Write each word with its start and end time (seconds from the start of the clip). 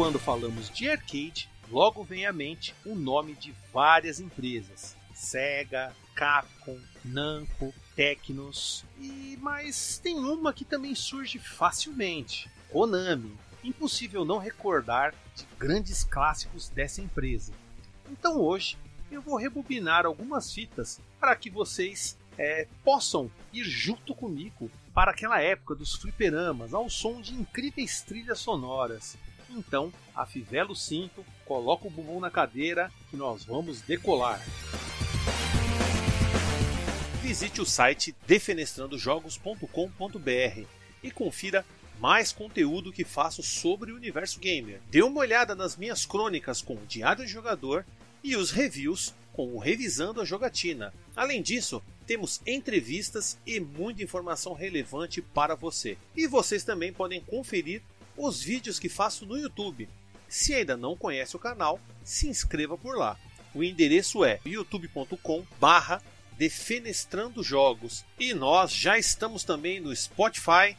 quando 0.00 0.18
falamos 0.18 0.70
de 0.70 0.88
arcade, 0.88 1.46
logo 1.70 2.02
vem 2.02 2.24
à 2.24 2.32
mente 2.32 2.74
o 2.86 2.94
nome 2.94 3.34
de 3.34 3.54
várias 3.70 4.18
empresas: 4.18 4.96
Sega, 5.12 5.94
Capcom, 6.14 6.78
Namco, 7.04 7.74
Tecnos 7.94 8.82
e 8.98 9.38
mas 9.42 9.98
tem 10.02 10.18
uma 10.18 10.54
que 10.54 10.64
também 10.64 10.94
surge 10.94 11.38
facilmente: 11.38 12.50
Konami. 12.70 13.36
Impossível 13.62 14.24
não 14.24 14.38
recordar 14.38 15.14
de 15.36 15.46
grandes 15.58 16.02
clássicos 16.02 16.70
dessa 16.70 17.02
empresa. 17.02 17.52
Então 18.10 18.40
hoje 18.40 18.78
eu 19.12 19.20
vou 19.20 19.36
rebobinar 19.36 20.06
algumas 20.06 20.50
fitas 20.50 20.98
para 21.20 21.36
que 21.36 21.50
vocês 21.50 22.16
é, 22.38 22.66
possam 22.82 23.30
ir 23.52 23.64
junto 23.64 24.14
comigo 24.14 24.70
para 24.94 25.10
aquela 25.10 25.42
época 25.42 25.74
dos 25.74 25.94
fliperamas, 25.94 26.72
ao 26.72 26.88
som 26.88 27.20
de 27.20 27.34
incríveis 27.34 28.00
trilhas 28.00 28.38
sonoras. 28.38 29.18
Então, 29.50 29.92
afivela 30.14 30.70
o 30.70 30.76
cinto, 30.76 31.24
coloca 31.44 31.86
o 31.86 31.90
bumbum 31.90 32.20
na 32.20 32.30
cadeira 32.30 32.92
e 33.12 33.16
nós 33.16 33.44
vamos 33.44 33.80
decolar. 33.80 34.40
Visite 37.22 37.60
o 37.60 37.66
site 37.66 38.14
defenestrandojogos.com.br 38.26 40.66
e 41.02 41.10
confira 41.10 41.64
mais 41.98 42.32
conteúdo 42.32 42.92
que 42.92 43.04
faço 43.04 43.42
sobre 43.42 43.92
o 43.92 43.96
universo 43.96 44.40
gamer. 44.40 44.80
Dê 44.90 45.02
uma 45.02 45.20
olhada 45.20 45.54
nas 45.54 45.76
minhas 45.76 46.06
crônicas 46.06 46.62
com 46.62 46.74
o 46.74 46.86
Diário 46.86 47.26
de 47.26 47.30
Jogador 47.30 47.84
e 48.24 48.36
os 48.36 48.50
reviews 48.50 49.14
com 49.32 49.54
o 49.54 49.58
Revisando 49.58 50.20
a 50.20 50.24
Jogatina. 50.24 50.92
Além 51.14 51.42
disso, 51.42 51.82
temos 52.06 52.40
entrevistas 52.46 53.38
e 53.46 53.60
muita 53.60 54.02
informação 54.02 54.52
relevante 54.52 55.22
para 55.22 55.54
você. 55.54 55.96
E 56.16 56.26
vocês 56.26 56.64
também 56.64 56.92
podem 56.92 57.20
conferir 57.20 57.82
os 58.20 58.42
vídeos 58.42 58.78
que 58.78 58.88
faço 58.88 59.24
no 59.26 59.38
YouTube. 59.38 59.88
Se 60.28 60.54
ainda 60.54 60.76
não 60.76 60.96
conhece 60.96 61.34
o 61.34 61.40
canal, 61.40 61.80
se 62.04 62.28
inscreva 62.28 62.76
por 62.76 62.96
lá. 62.96 63.18
O 63.54 63.64
endereço 63.64 64.24
é 64.24 64.38
youtube.com 64.44 65.44
barra 65.58 66.02
Defenestrando 66.38 67.42
Jogos. 67.42 68.04
E 68.18 68.32
nós 68.32 68.72
já 68.72 68.98
estamos 68.98 69.42
também 69.42 69.80
no 69.80 69.94
Spotify, 69.94 70.76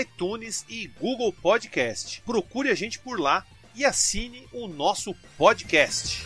iTunes 0.00 0.64
e 0.68 0.86
Google 0.86 1.32
Podcast. 1.32 2.22
Procure 2.22 2.70
a 2.70 2.74
gente 2.74 2.98
por 2.98 3.20
lá 3.20 3.46
e 3.74 3.84
assine 3.84 4.46
o 4.52 4.66
nosso 4.66 5.14
podcast. 5.36 6.24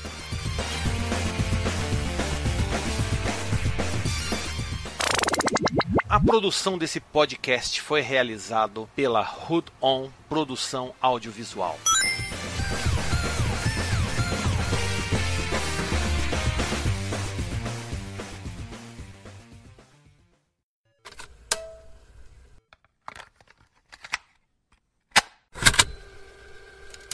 A 6.10 6.18
produção 6.18 6.78
desse 6.78 7.00
podcast 7.00 7.82
foi 7.82 8.00
realizado 8.00 8.88
pela 8.96 9.20
Hood 9.20 9.70
On 9.78 10.08
Produção 10.26 10.94
Audiovisual. 11.02 11.78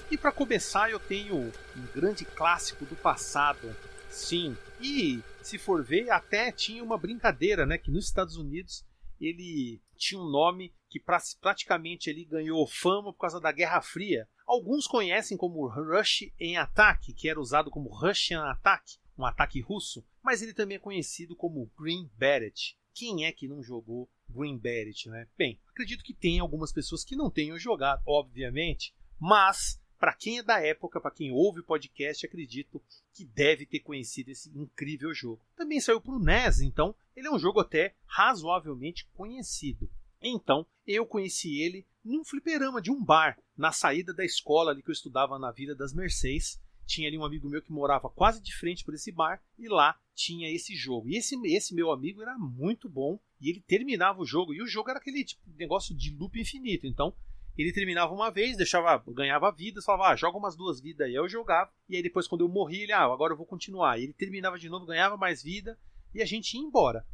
E 0.09 0.17
para 0.17 0.31
começar, 0.31 0.89
eu 0.89 1.01
tenho 1.01 1.53
um 1.77 1.87
grande 1.93 2.25
clássico 2.25 2.85
do 2.85 2.95
passado, 2.95 3.75
sim. 4.15 4.57
E 4.81 5.23
se 5.43 5.59
for 5.59 5.85
ver, 5.85 6.11
até 6.11 6.51
tinha 6.53 6.83
uma 6.83 6.97
brincadeira, 6.97 7.67
né, 7.67 7.77
que 7.77 7.91
nos 7.91 8.07
Estados 8.07 8.37
Unidos 8.37 8.85
ele 9.21 9.81
tinha 9.97 10.21
um 10.21 10.29
nome 10.29 10.75
que 10.89 11.01
praticamente 11.41 12.11
ele 12.11 12.25
ganhou 12.25 12.67
fama 12.67 13.13
por 13.13 13.19
causa 13.19 13.41
da 13.41 13.53
Guerra 13.53 13.81
Fria. 13.81 14.29
Alguns 14.47 14.87
conhecem 14.87 15.37
como 15.37 15.67
Rush 15.67 16.31
em 16.39 16.57
Ataque, 16.57 17.15
que 17.15 17.29
era 17.29 17.41
usado 17.41 17.71
como 17.71 17.89
Russian 17.89 18.45
Attack, 18.45 18.99
um 19.17 19.25
ataque 19.25 19.61
russo, 19.61 20.05
mas 20.23 20.43
ele 20.43 20.53
também 20.53 20.77
é 20.77 20.81
conhecido 20.81 21.35
como 21.37 21.71
Green 21.79 22.11
Beret. 22.17 22.77
Quem 22.93 23.25
é 23.25 23.33
que 23.33 23.49
não 23.49 23.63
jogou 23.63 24.09
Green 24.29 24.59
Beret, 24.59 25.09
né? 25.09 25.27
Bem, 25.37 25.61
acredito 25.69 26.05
que 26.05 26.15
tem 26.15 26.39
algumas 26.39 26.73
pessoas 26.73 27.05
que 27.05 27.17
não 27.17 27.31
tenham 27.31 27.59
jogado, 27.59 28.03
obviamente, 28.07 28.95
mas 29.19 29.81
para 30.05 30.13
quem 30.13 30.37
é 30.37 30.43
da 30.43 30.61
época, 30.61 31.01
para 31.01 31.11
quem 31.11 31.33
ouve 31.33 31.61
o 31.61 31.65
podcast, 31.65 32.27
acredito 32.27 32.79
que 33.15 33.25
deve 33.25 33.65
ter 33.65 33.81
conhecido 33.81 34.29
esse 34.29 34.51
incrível 34.51 35.15
jogo. 35.15 35.41
Também 35.57 35.81
saiu 35.81 35.99
para 35.99 36.13
o 36.13 36.19
NES, 36.19 36.61
então 36.61 36.95
ele 37.17 37.27
é 37.27 37.31
um 37.31 37.39
jogo 37.39 37.59
até 37.59 37.95
razoavelmente 38.05 39.09
conhecido. 39.15 39.91
Então, 40.21 40.67
eu 40.87 41.07
conheci 41.07 41.59
ele 41.59 41.87
num 42.05 42.23
fliperama 42.23 42.83
de 42.83 42.91
um 42.91 43.03
bar, 43.03 43.39
na 43.57 43.73
saída 43.73 44.13
da 44.13 44.27
escola 44.27 44.73
ali 44.73 44.83
que 44.83 44.91
eu 44.91 44.93
estudava 44.93 45.39
na 45.39 45.51
Vila 45.51 45.75
das 45.75 45.95
Mercês. 45.95 46.61
Tinha 46.85 47.09
ali 47.09 47.17
um 47.17 47.25
amigo 47.25 47.49
meu 47.49 47.63
que 47.63 47.73
morava 47.73 48.11
quase 48.11 48.43
de 48.43 48.55
frente 48.55 48.85
por 48.85 48.93
esse 48.93 49.11
bar 49.11 49.43
e 49.59 49.69
lá 49.69 49.99
tinha 50.15 50.51
esse 50.51 50.77
jogo. 50.77 51.09
E 51.09 51.17
esse, 51.17 51.35
esse 51.47 51.75
meu 51.75 51.91
amigo 51.91 52.21
era 52.21 52.37
muito 52.37 52.91
bom 52.91 53.19
e 53.41 53.49
ele 53.49 53.65
terminava 53.67 54.21
o 54.21 54.27
jogo. 54.27 54.53
E 54.53 54.61
o 54.61 54.67
jogo 54.67 54.91
era 54.91 54.99
aquele 54.99 55.25
tipo, 55.25 55.41
negócio 55.57 55.97
de 55.97 56.15
loop 56.15 56.39
infinito. 56.39 56.87
Então, 56.87 57.15
ele 57.63 57.73
terminava 57.73 58.13
uma 58.13 58.31
vez, 58.31 58.57
deixava, 58.57 59.03
ganhava 59.09 59.53
vidas, 59.53 59.85
falava, 59.85 60.13
ah, 60.13 60.17
joga 60.17 60.39
umas 60.39 60.57
duas 60.57 60.81
vidas 60.81 61.07
aí. 61.07 61.15
Eu 61.15 61.29
jogava, 61.29 61.71
e 61.89 61.97
aí 61.97 62.03
depois, 62.03 62.27
quando 62.27 62.43
eu 62.43 62.49
morri, 62.49 62.83
ele, 62.83 62.93
ah, 62.93 63.05
agora 63.05 63.33
eu 63.33 63.37
vou 63.37 63.47
continuar. 63.47 63.99
E 63.99 64.05
ele 64.05 64.13
terminava 64.13 64.59
de 64.59 64.69
novo, 64.69 64.87
ganhava 64.87 65.17
mais 65.17 65.43
vida, 65.43 65.79
e 66.13 66.21
a 66.21 66.27
gente 66.27 66.55
ia 66.55 66.61
embora. 66.61 67.07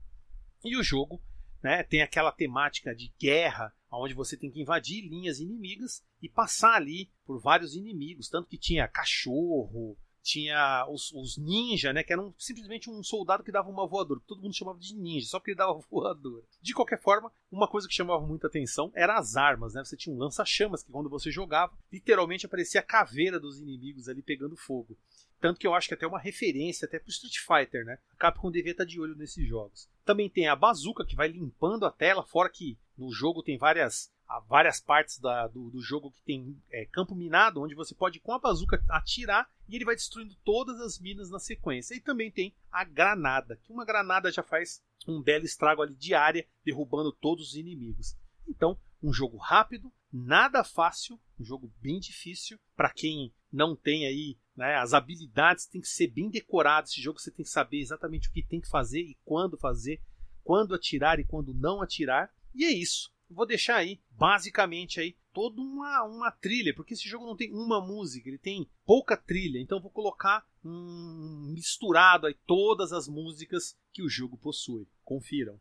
E 0.64 0.76
o 0.76 0.82
jogo 0.82 1.22
né, 1.62 1.82
tem 1.82 2.02
aquela 2.02 2.32
temática 2.32 2.94
de 2.94 3.12
guerra, 3.20 3.72
onde 3.92 4.14
você 4.14 4.36
tem 4.36 4.50
que 4.50 4.60
invadir 4.60 5.02
linhas 5.02 5.40
inimigas 5.40 6.02
e 6.22 6.28
passar 6.28 6.74
ali 6.74 7.10
por 7.24 7.40
vários 7.40 7.74
inimigos. 7.74 8.28
Tanto 8.28 8.48
que 8.48 8.58
tinha 8.58 8.88
cachorro, 8.88 9.96
tinha 10.22 10.86
os, 10.88 11.12
os 11.12 11.36
ninja, 11.36 11.92
né? 11.92 12.02
Que 12.02 12.12
eram 12.12 12.34
simplesmente 12.38 12.90
um 12.90 13.02
soldado 13.02 13.42
que 13.42 13.52
dava 13.52 13.68
uma 13.68 13.86
voadora. 13.86 14.20
Todo 14.26 14.42
mundo 14.42 14.54
chamava 14.54 14.78
de 14.78 14.94
ninja, 14.94 15.28
só 15.28 15.38
porque 15.38 15.52
ele 15.52 15.58
dava 15.58 15.78
voadora. 15.90 16.44
De 16.60 16.74
qualquer 16.74 17.00
forma, 17.00 17.32
uma 17.50 17.68
coisa 17.68 17.88
que 17.88 17.94
chamava 17.94 18.26
muita 18.26 18.46
atenção 18.46 18.90
era 18.94 19.18
as 19.18 19.36
armas, 19.36 19.74
né? 19.74 19.84
Você 19.84 19.96
tinha 19.96 20.14
um 20.14 20.18
lança-chamas 20.18 20.82
que 20.82 20.92
quando 20.92 21.10
você 21.10 21.30
jogava, 21.30 21.76
literalmente 21.92 22.46
aparecia 22.46 22.80
a 22.80 22.84
caveira 22.84 23.40
dos 23.40 23.60
inimigos 23.60 24.08
ali 24.08 24.22
pegando 24.22 24.56
fogo. 24.56 24.96
Tanto 25.40 25.58
que 25.58 25.66
eu 25.66 25.74
acho 25.74 25.88
que 25.88 25.94
até 25.94 26.06
uma 26.06 26.18
referência 26.18 26.84
até 26.86 26.98
pro 26.98 27.10
Street 27.10 27.38
Fighter, 27.38 27.84
né? 27.84 27.98
A 28.12 28.16
Capcom 28.16 28.50
devia 28.50 28.72
estar 28.72 28.84
de 28.84 29.00
olho 29.00 29.16
nesses 29.16 29.46
jogos. 29.48 29.88
Também 30.04 30.28
tem 30.28 30.48
a 30.48 30.56
bazuca 30.56 31.04
que 31.04 31.16
vai 31.16 31.28
limpando 31.28 31.86
a 31.86 31.90
tela, 31.90 32.22
fora 32.22 32.50
que 32.50 32.78
no 32.96 33.10
jogo 33.10 33.42
tem 33.42 33.56
várias 33.56 34.12
há 34.30 34.38
várias 34.38 34.80
partes 34.80 35.18
da, 35.18 35.48
do, 35.48 35.70
do, 35.70 35.82
jogo 35.82 36.12
que 36.12 36.22
tem 36.22 36.56
é, 36.70 36.86
campo 36.86 37.16
minado, 37.16 37.60
onde 37.60 37.74
você 37.74 37.94
pode 37.96 38.20
com 38.20 38.32
a 38.32 38.38
bazuca 38.38 38.82
atirar 38.88 39.50
e 39.68 39.74
ele 39.74 39.84
vai 39.84 39.96
destruindo 39.96 40.36
todas 40.44 40.80
as 40.80 41.00
minas 41.00 41.28
na 41.30 41.40
sequência. 41.40 41.96
E 41.96 42.00
também 42.00 42.30
tem 42.30 42.54
a 42.70 42.84
granada, 42.84 43.56
que 43.56 43.72
uma 43.72 43.84
granada 43.84 44.30
já 44.30 44.42
faz 44.42 44.80
um 45.06 45.20
belo 45.20 45.44
estrago 45.44 45.82
ali 45.82 45.96
de 45.96 46.14
área, 46.14 46.46
derrubando 46.64 47.10
todos 47.10 47.48
os 47.48 47.56
inimigos. 47.56 48.16
Então, 48.46 48.78
um 49.02 49.12
jogo 49.12 49.36
rápido, 49.36 49.92
nada 50.12 50.62
fácil, 50.62 51.18
um 51.38 51.44
jogo 51.44 51.72
bem 51.80 51.98
difícil 51.98 52.56
para 52.76 52.90
quem 52.90 53.34
não 53.52 53.74
tem 53.74 54.06
aí 54.06 54.38
né, 54.54 54.76
as 54.76 54.94
habilidades, 54.94 55.66
tem 55.66 55.80
que 55.80 55.88
ser 55.88 56.06
bem 56.06 56.30
decorado. 56.30 56.86
Esse 56.86 57.02
jogo 57.02 57.18
você 57.18 57.32
tem 57.32 57.44
que 57.44 57.50
saber 57.50 57.80
exatamente 57.80 58.28
o 58.28 58.32
que 58.32 58.44
tem 58.44 58.60
que 58.60 58.68
fazer 58.68 59.00
e 59.00 59.18
quando 59.24 59.58
fazer, 59.58 60.00
quando 60.44 60.74
atirar 60.74 61.18
e 61.18 61.24
quando 61.24 61.52
não 61.52 61.82
atirar. 61.82 62.32
E 62.54 62.64
é 62.64 62.70
isso 62.70 63.09
vou 63.30 63.46
deixar 63.46 63.76
aí, 63.76 64.00
basicamente 64.10 65.00
aí, 65.00 65.16
toda 65.32 65.60
uma, 65.60 66.02
uma 66.04 66.30
trilha, 66.30 66.74
porque 66.74 66.94
esse 66.94 67.08
jogo 67.08 67.26
não 67.26 67.36
tem 67.36 67.52
uma 67.52 67.80
música, 67.80 68.28
ele 68.28 68.38
tem 68.38 68.68
pouca 68.84 69.16
trilha, 69.16 69.58
então 69.58 69.80
vou 69.80 69.90
colocar 69.90 70.44
um 70.64 71.52
misturado 71.54 72.26
aí 72.26 72.36
todas 72.46 72.92
as 72.92 73.08
músicas 73.08 73.76
que 73.92 74.02
o 74.02 74.08
jogo 74.08 74.36
possui. 74.36 74.86
Confiram. 75.04 75.58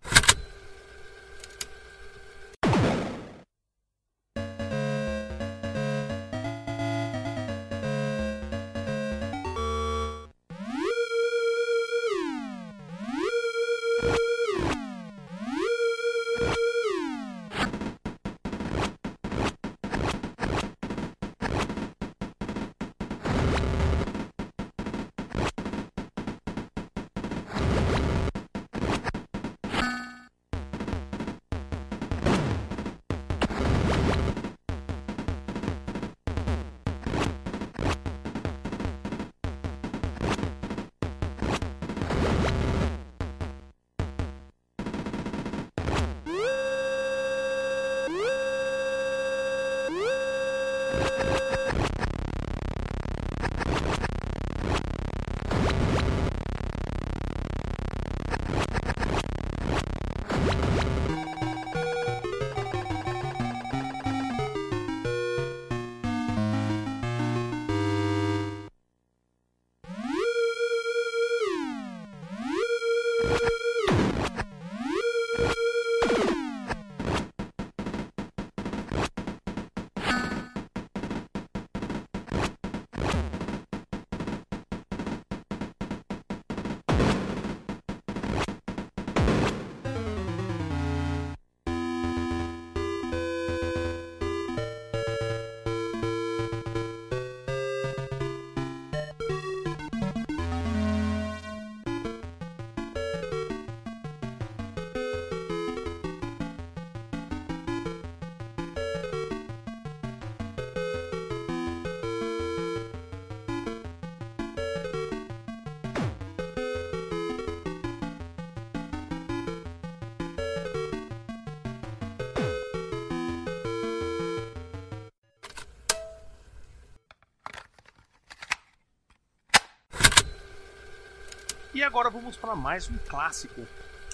E 131.72 131.84
agora 131.84 132.10
vamos 132.10 132.36
para 132.36 132.56
mais 132.56 132.90
um 132.90 132.98
clássico. 132.98 133.62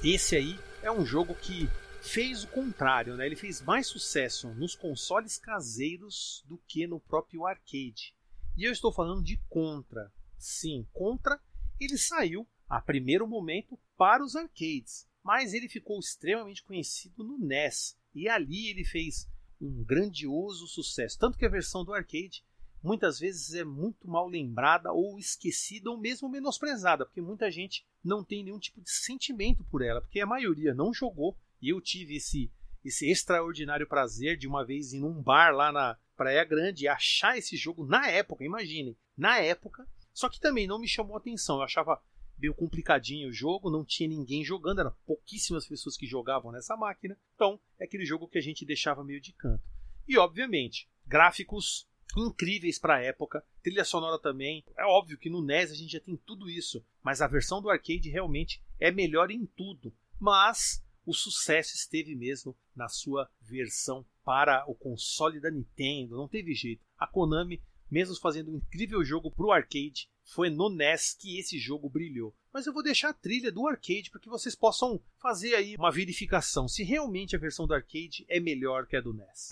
Esse 0.04 0.36
aí 0.36 0.60
é 0.84 0.92
um 0.92 1.06
jogo 1.06 1.34
que 1.34 1.70
fez 2.02 2.44
o 2.44 2.50
contrário, 2.50 3.16
né? 3.16 3.26
Ele 3.26 3.38
fez 3.38 3.62
mais 3.62 3.88
sucesso 3.88 4.50
nos 4.56 4.76
consoles 4.76 5.38
caseiros 5.38 6.44
do 6.50 6.58
que 6.68 6.86
no 6.86 7.00
próprio 7.00 7.46
arcade. 7.46 8.14
E 8.58 8.66
eu 8.66 8.74
estou 8.74 8.92
falando 8.92 9.24
de 9.24 9.38
Contra. 9.48 10.12
Sim, 10.38 10.86
Contra, 10.92 11.40
ele 11.80 11.98
saiu 11.98 12.46
a 12.68 12.82
primeiro 12.82 13.26
momento 13.26 13.80
para 13.98 14.22
os 14.22 14.36
arcades, 14.36 15.08
mas 15.24 15.54
ele 15.54 15.70
ficou 15.70 15.98
extremamente 15.98 16.62
conhecido 16.62 17.24
no 17.24 17.38
NES. 17.38 17.98
E 18.14 18.28
ali 18.28 18.68
ele 18.68 18.84
fez 18.84 19.30
um 19.62 19.82
grandioso 19.82 20.68
sucesso, 20.68 21.18
tanto 21.18 21.38
que 21.38 21.46
a 21.46 21.50
versão 21.50 21.86
do 21.86 21.94
arcade 21.94 22.44
muitas 22.86 23.20
vezes 23.20 23.56
é 23.56 23.64
muito 23.64 24.08
mal 24.08 24.28
lembrada 24.28 24.92
ou 24.92 25.18
esquecida 25.18 25.90
ou 25.90 25.98
mesmo 25.98 26.30
menosprezada, 26.30 27.04
porque 27.04 27.20
muita 27.20 27.50
gente 27.50 27.84
não 28.04 28.24
tem 28.24 28.44
nenhum 28.44 28.60
tipo 28.60 28.80
de 28.80 28.92
sentimento 28.92 29.64
por 29.64 29.82
ela, 29.82 30.00
porque 30.00 30.20
a 30.20 30.26
maioria 30.26 30.74
não 30.74 30.94
jogou. 30.94 31.36
E 31.60 31.70
eu 31.70 31.82
tive 31.82 32.16
esse 32.18 32.52
esse 32.84 33.10
extraordinário 33.10 33.88
prazer 33.88 34.38
de 34.38 34.48
uma 34.48 34.64
vez 34.64 34.94
ir 34.94 35.00
num 35.00 35.20
bar 35.20 35.52
lá 35.56 35.72
na 35.72 35.98
Praia 36.16 36.44
Grande 36.44 36.84
e 36.84 36.88
achar 36.88 37.36
esse 37.36 37.58
jogo 37.58 37.84
na 37.84 38.08
época, 38.08 38.44
imaginem, 38.44 38.96
na 39.18 39.40
época, 39.40 39.88
só 40.14 40.30
que 40.30 40.40
também 40.40 40.68
não 40.68 40.78
me 40.78 40.88
chamou 40.88 41.18
atenção, 41.18 41.58
eu 41.58 41.64
achava 41.64 42.00
meio 42.38 42.54
complicadinho 42.54 43.30
o 43.30 43.34
jogo, 43.34 43.72
não 43.72 43.84
tinha 43.84 44.08
ninguém 44.08 44.44
jogando, 44.44 44.82
eram 44.82 44.96
pouquíssimas 45.04 45.68
pessoas 45.68 45.98
que 45.98 46.06
jogavam 46.06 46.52
nessa 46.52 46.78
máquina, 46.78 47.18
então 47.34 47.60
é 47.80 47.86
aquele 47.86 48.06
jogo 48.06 48.28
que 48.28 48.38
a 48.38 48.42
gente 48.42 48.64
deixava 48.64 49.04
meio 49.04 49.20
de 49.20 49.34
canto. 49.34 49.64
E 50.08 50.16
obviamente, 50.20 50.88
gráficos 51.08 51.88
incríveis 52.18 52.80
para 52.80 52.96
a 52.96 53.02
época, 53.02 53.44
trilha 53.62 53.84
sonora 53.84 54.20
também. 54.20 54.64
É 54.78 54.86
óbvio 54.86 55.18
que 55.18 55.30
no 55.30 55.42
NES 55.42 55.72
a 55.72 55.76
gente 55.76 55.92
já 55.94 56.00
tem 56.00 56.16
tudo 56.16 56.50
isso, 56.50 56.84
mas 57.04 57.22
a 57.22 57.28
versão 57.28 57.62
do 57.62 57.70
arcade 57.70 58.10
realmente 58.10 58.62
é 58.80 58.92
melhor 58.92 59.32
em 59.32 59.46
tudo. 59.46 59.94
Mas 60.20 60.84
o 61.06 61.14
sucesso 61.14 61.76
esteve 61.76 62.16
mesmo 62.16 62.56
na 62.76 62.88
sua 62.88 63.30
versão 63.42 64.06
para 64.24 64.66
o 64.68 64.74
console 64.74 65.40
da 65.40 65.52
Nintendo, 65.52 66.18
não 66.18 66.28
teve 66.28 66.54
jeito. 66.54 66.84
A 66.98 67.06
Konami, 67.06 67.62
mesmo 67.92 68.16
fazendo 68.16 68.52
um 68.52 68.58
incrível 68.58 69.04
jogo 69.04 69.30
para 69.30 69.46
o 69.46 69.52
arcade, 69.52 70.10
foi 70.24 70.50
no 70.50 70.70
NES 70.70 71.14
que 71.14 71.38
esse 71.38 71.60
jogo 71.60 71.88
brilhou. 71.88 72.34
Mas 72.52 72.66
eu 72.66 72.74
vou 72.74 72.82
deixar 72.82 73.10
a 73.10 73.14
trilha 73.14 73.52
do 73.52 73.68
arcade 73.68 74.10
para 74.10 74.20
que 74.20 74.30
vocês 74.30 74.56
possam 74.56 75.00
fazer 75.22 75.54
aí 75.54 75.76
uma 75.76 75.92
verificação 75.92 76.68
se 76.68 76.84
realmente 76.84 77.36
a 77.36 77.40
versão 77.40 77.68
do 77.68 77.74
arcade 77.74 78.26
é 78.28 78.40
melhor 78.40 78.88
que 78.88 78.96
a 78.96 79.02
do 79.02 79.14
NES. 79.14 79.52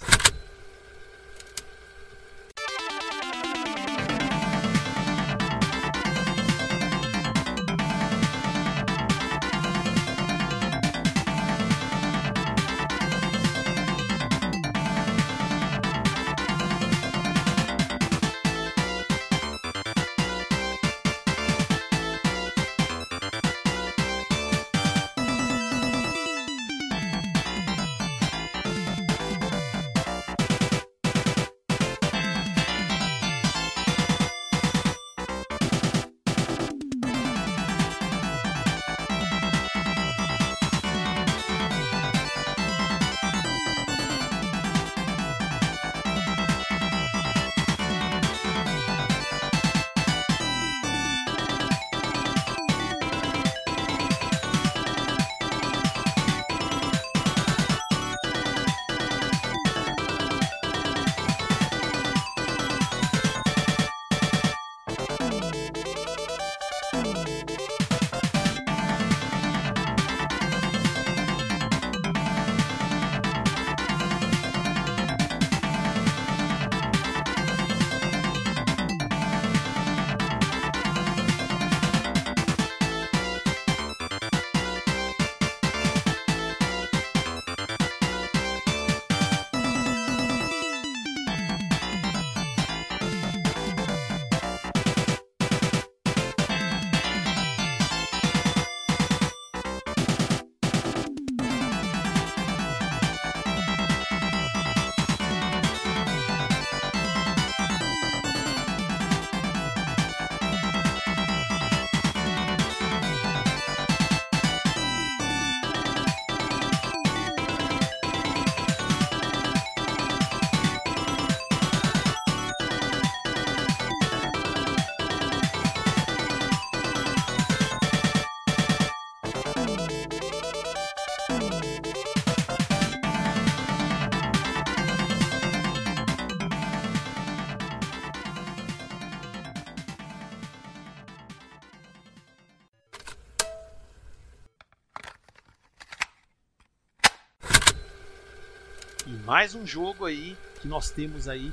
Mais 149.33 149.55
um 149.55 149.65
jogo 149.65 150.05
aí 150.05 150.37
que 150.61 150.67
nós 150.67 150.91
temos 150.91 151.27
aí, 151.27 151.51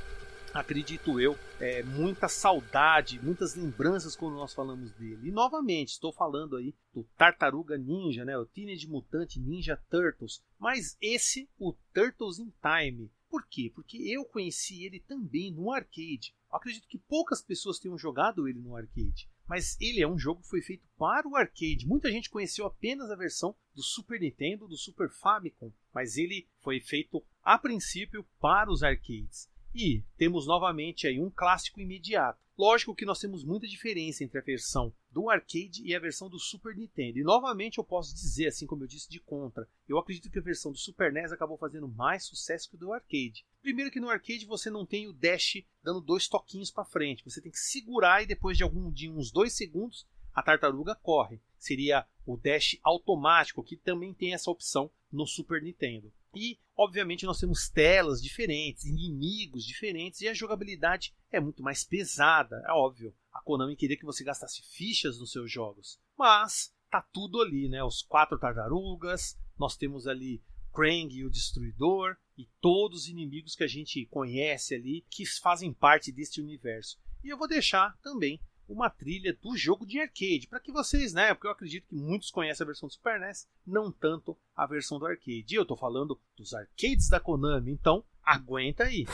acredito 0.53 1.19
eu, 1.19 1.35
é, 1.59 1.81
muita 1.81 2.27
saudade, 2.27 3.19
muitas 3.19 3.55
lembranças 3.55 4.15
quando 4.15 4.35
nós 4.35 4.53
falamos 4.53 4.91
dele. 4.91 5.29
E 5.29 5.31
novamente, 5.31 5.93
estou 5.93 6.13
falando 6.13 6.57
aí 6.57 6.75
do 6.93 7.03
Tartaruga 7.17 7.79
Ninja, 7.79 8.23
né, 8.23 8.37
o 8.37 8.45
Teenage 8.45 8.87
Mutant 8.87 9.35
Ninja 9.37 9.75
Turtles, 9.89 10.43
mas 10.59 10.95
esse, 11.01 11.49
o 11.57 11.73
Turtles 11.91 12.37
in 12.37 12.53
Time. 12.61 13.09
Por 13.27 13.47
quê? 13.47 13.71
Porque 13.73 13.97
eu 13.97 14.25
conheci 14.25 14.85
ele 14.85 14.99
também 14.99 15.51
no 15.51 15.73
arcade. 15.73 16.35
Eu 16.51 16.57
acredito 16.57 16.87
que 16.87 16.99
poucas 16.99 17.41
pessoas 17.41 17.79
tenham 17.79 17.97
jogado 17.97 18.47
ele 18.47 18.59
no 18.59 18.75
arcade 18.75 19.27
mas 19.51 19.75
ele 19.81 20.01
é 20.01 20.07
um 20.07 20.17
jogo 20.17 20.41
que 20.41 20.47
foi 20.47 20.61
feito 20.61 20.87
para 20.97 21.27
o 21.27 21.35
arcade. 21.35 21.85
Muita 21.85 22.09
gente 22.09 22.29
conheceu 22.29 22.65
apenas 22.65 23.11
a 23.11 23.17
versão 23.17 23.53
do 23.75 23.83
Super 23.83 24.17
Nintendo, 24.17 24.65
do 24.65 24.77
Super 24.77 25.09
Famicom, 25.09 25.73
mas 25.93 26.15
ele 26.15 26.47
foi 26.61 26.79
feito 26.79 27.21
a 27.43 27.57
princípio 27.57 28.25
para 28.39 28.71
os 28.71 28.83
arcades. 28.83 29.49
E 29.73 30.03
temos 30.17 30.45
novamente 30.45 31.07
aí 31.07 31.19
um 31.19 31.29
clássico 31.29 31.79
imediato. 31.79 32.39
Lógico 32.57 32.93
que 32.93 33.05
nós 33.05 33.19
temos 33.19 33.43
muita 33.43 33.65
diferença 33.65 34.23
entre 34.23 34.37
a 34.37 34.41
versão 34.41 34.93
do 35.09 35.29
arcade 35.29 35.81
e 35.83 35.95
a 35.95 35.99
versão 35.99 36.29
do 36.29 36.37
Super 36.37 36.75
Nintendo. 36.75 37.17
E 37.17 37.23
novamente 37.23 37.77
eu 37.77 37.83
posso 37.83 38.13
dizer, 38.13 38.47
assim 38.47 38.67
como 38.67 38.83
eu 38.83 38.87
disse 38.87 39.09
de 39.09 39.19
contra, 39.19 39.67
eu 39.87 39.97
acredito 39.97 40.29
que 40.29 40.37
a 40.37 40.43
versão 40.43 40.71
do 40.71 40.77
Super 40.77 41.11
NES 41.11 41.31
acabou 41.31 41.57
fazendo 41.57 41.87
mais 41.87 42.25
sucesso 42.25 42.69
que 42.69 42.75
o 42.75 42.79
do 42.79 42.93
arcade. 42.93 43.45
Primeiro 43.61 43.89
que 43.89 43.99
no 43.99 44.09
arcade 44.09 44.45
você 44.45 44.69
não 44.69 44.85
tem 44.85 45.07
o 45.07 45.13
dash 45.13 45.63
dando 45.81 46.01
dois 46.01 46.27
toquinhos 46.27 46.69
para 46.69 46.85
frente, 46.85 47.23
você 47.23 47.41
tem 47.41 47.51
que 47.51 47.59
segurar 47.59 48.21
e 48.21 48.27
depois 48.27 48.57
de 48.57 48.63
algum 48.63 48.91
de 48.91 49.09
uns 49.09 49.31
dois 49.31 49.53
segundos 49.53 50.05
a 50.33 50.43
tartaruga 50.43 50.95
corre. 50.95 51.41
Seria 51.57 52.05
o 52.25 52.37
dash 52.37 52.77
automático 52.83 53.63
que 53.63 53.75
também 53.75 54.13
tem 54.13 54.33
essa 54.33 54.51
opção 54.51 54.91
no 55.11 55.25
Super 55.25 55.61
Nintendo. 55.61 56.11
E, 56.33 56.57
obviamente, 56.75 57.25
nós 57.25 57.39
temos 57.39 57.69
telas 57.69 58.21
diferentes, 58.21 58.85
inimigos 58.85 59.65
diferentes 59.65 60.21
e 60.21 60.27
a 60.27 60.33
jogabilidade 60.33 61.13
é 61.31 61.39
muito 61.39 61.61
mais 61.61 61.83
pesada, 61.83 62.63
é 62.67 62.71
óbvio. 62.71 63.13
A 63.33 63.41
Konami 63.41 63.75
queria 63.75 63.97
que 63.97 64.05
você 64.05 64.23
gastasse 64.23 64.61
fichas 64.61 65.19
nos 65.19 65.31
seus 65.31 65.51
jogos. 65.51 65.99
mas 66.17 66.73
tá 66.89 67.01
tudo 67.01 67.41
ali, 67.41 67.69
né? 67.69 67.81
Os 67.83 68.01
quatro 68.01 68.37
tartarugas, 68.37 69.37
nós 69.57 69.77
temos 69.77 70.07
ali 70.07 70.43
Krang 70.73 71.13
e 71.13 71.25
o 71.25 71.29
Destruidor 71.29 72.17
e 72.37 72.47
todos 72.59 73.03
os 73.03 73.07
inimigos 73.07 73.55
que 73.55 73.63
a 73.63 73.67
gente 73.67 74.05
conhece 74.07 74.75
ali 74.75 75.05
que 75.09 75.25
fazem 75.25 75.73
parte 75.73 76.11
deste 76.11 76.41
universo. 76.41 76.99
E 77.23 77.29
eu 77.29 77.37
vou 77.37 77.47
deixar 77.47 77.97
também 78.01 78.41
uma 78.71 78.89
trilha 78.89 79.37
do 79.41 79.55
jogo 79.55 79.85
de 79.85 79.99
arcade, 79.99 80.47
para 80.49 80.59
que 80.59 80.71
vocês, 80.71 81.13
né, 81.13 81.33
porque 81.33 81.47
eu 81.47 81.51
acredito 81.51 81.87
que 81.87 81.95
muitos 81.95 82.31
conhecem 82.31 82.63
a 82.63 82.67
versão 82.67 82.87
do 82.87 82.93
Super 82.93 83.19
NES, 83.19 83.47
não 83.65 83.91
tanto 83.91 84.37
a 84.55 84.65
versão 84.65 84.97
do 84.97 85.05
arcade. 85.05 85.45
E 85.49 85.55
eu 85.55 85.65
tô 85.65 85.75
falando 85.75 86.19
dos 86.37 86.53
arcades 86.53 87.09
da 87.09 87.19
Konami, 87.19 87.71
então 87.71 88.03
aguenta 88.23 88.85
aí. 88.85 89.05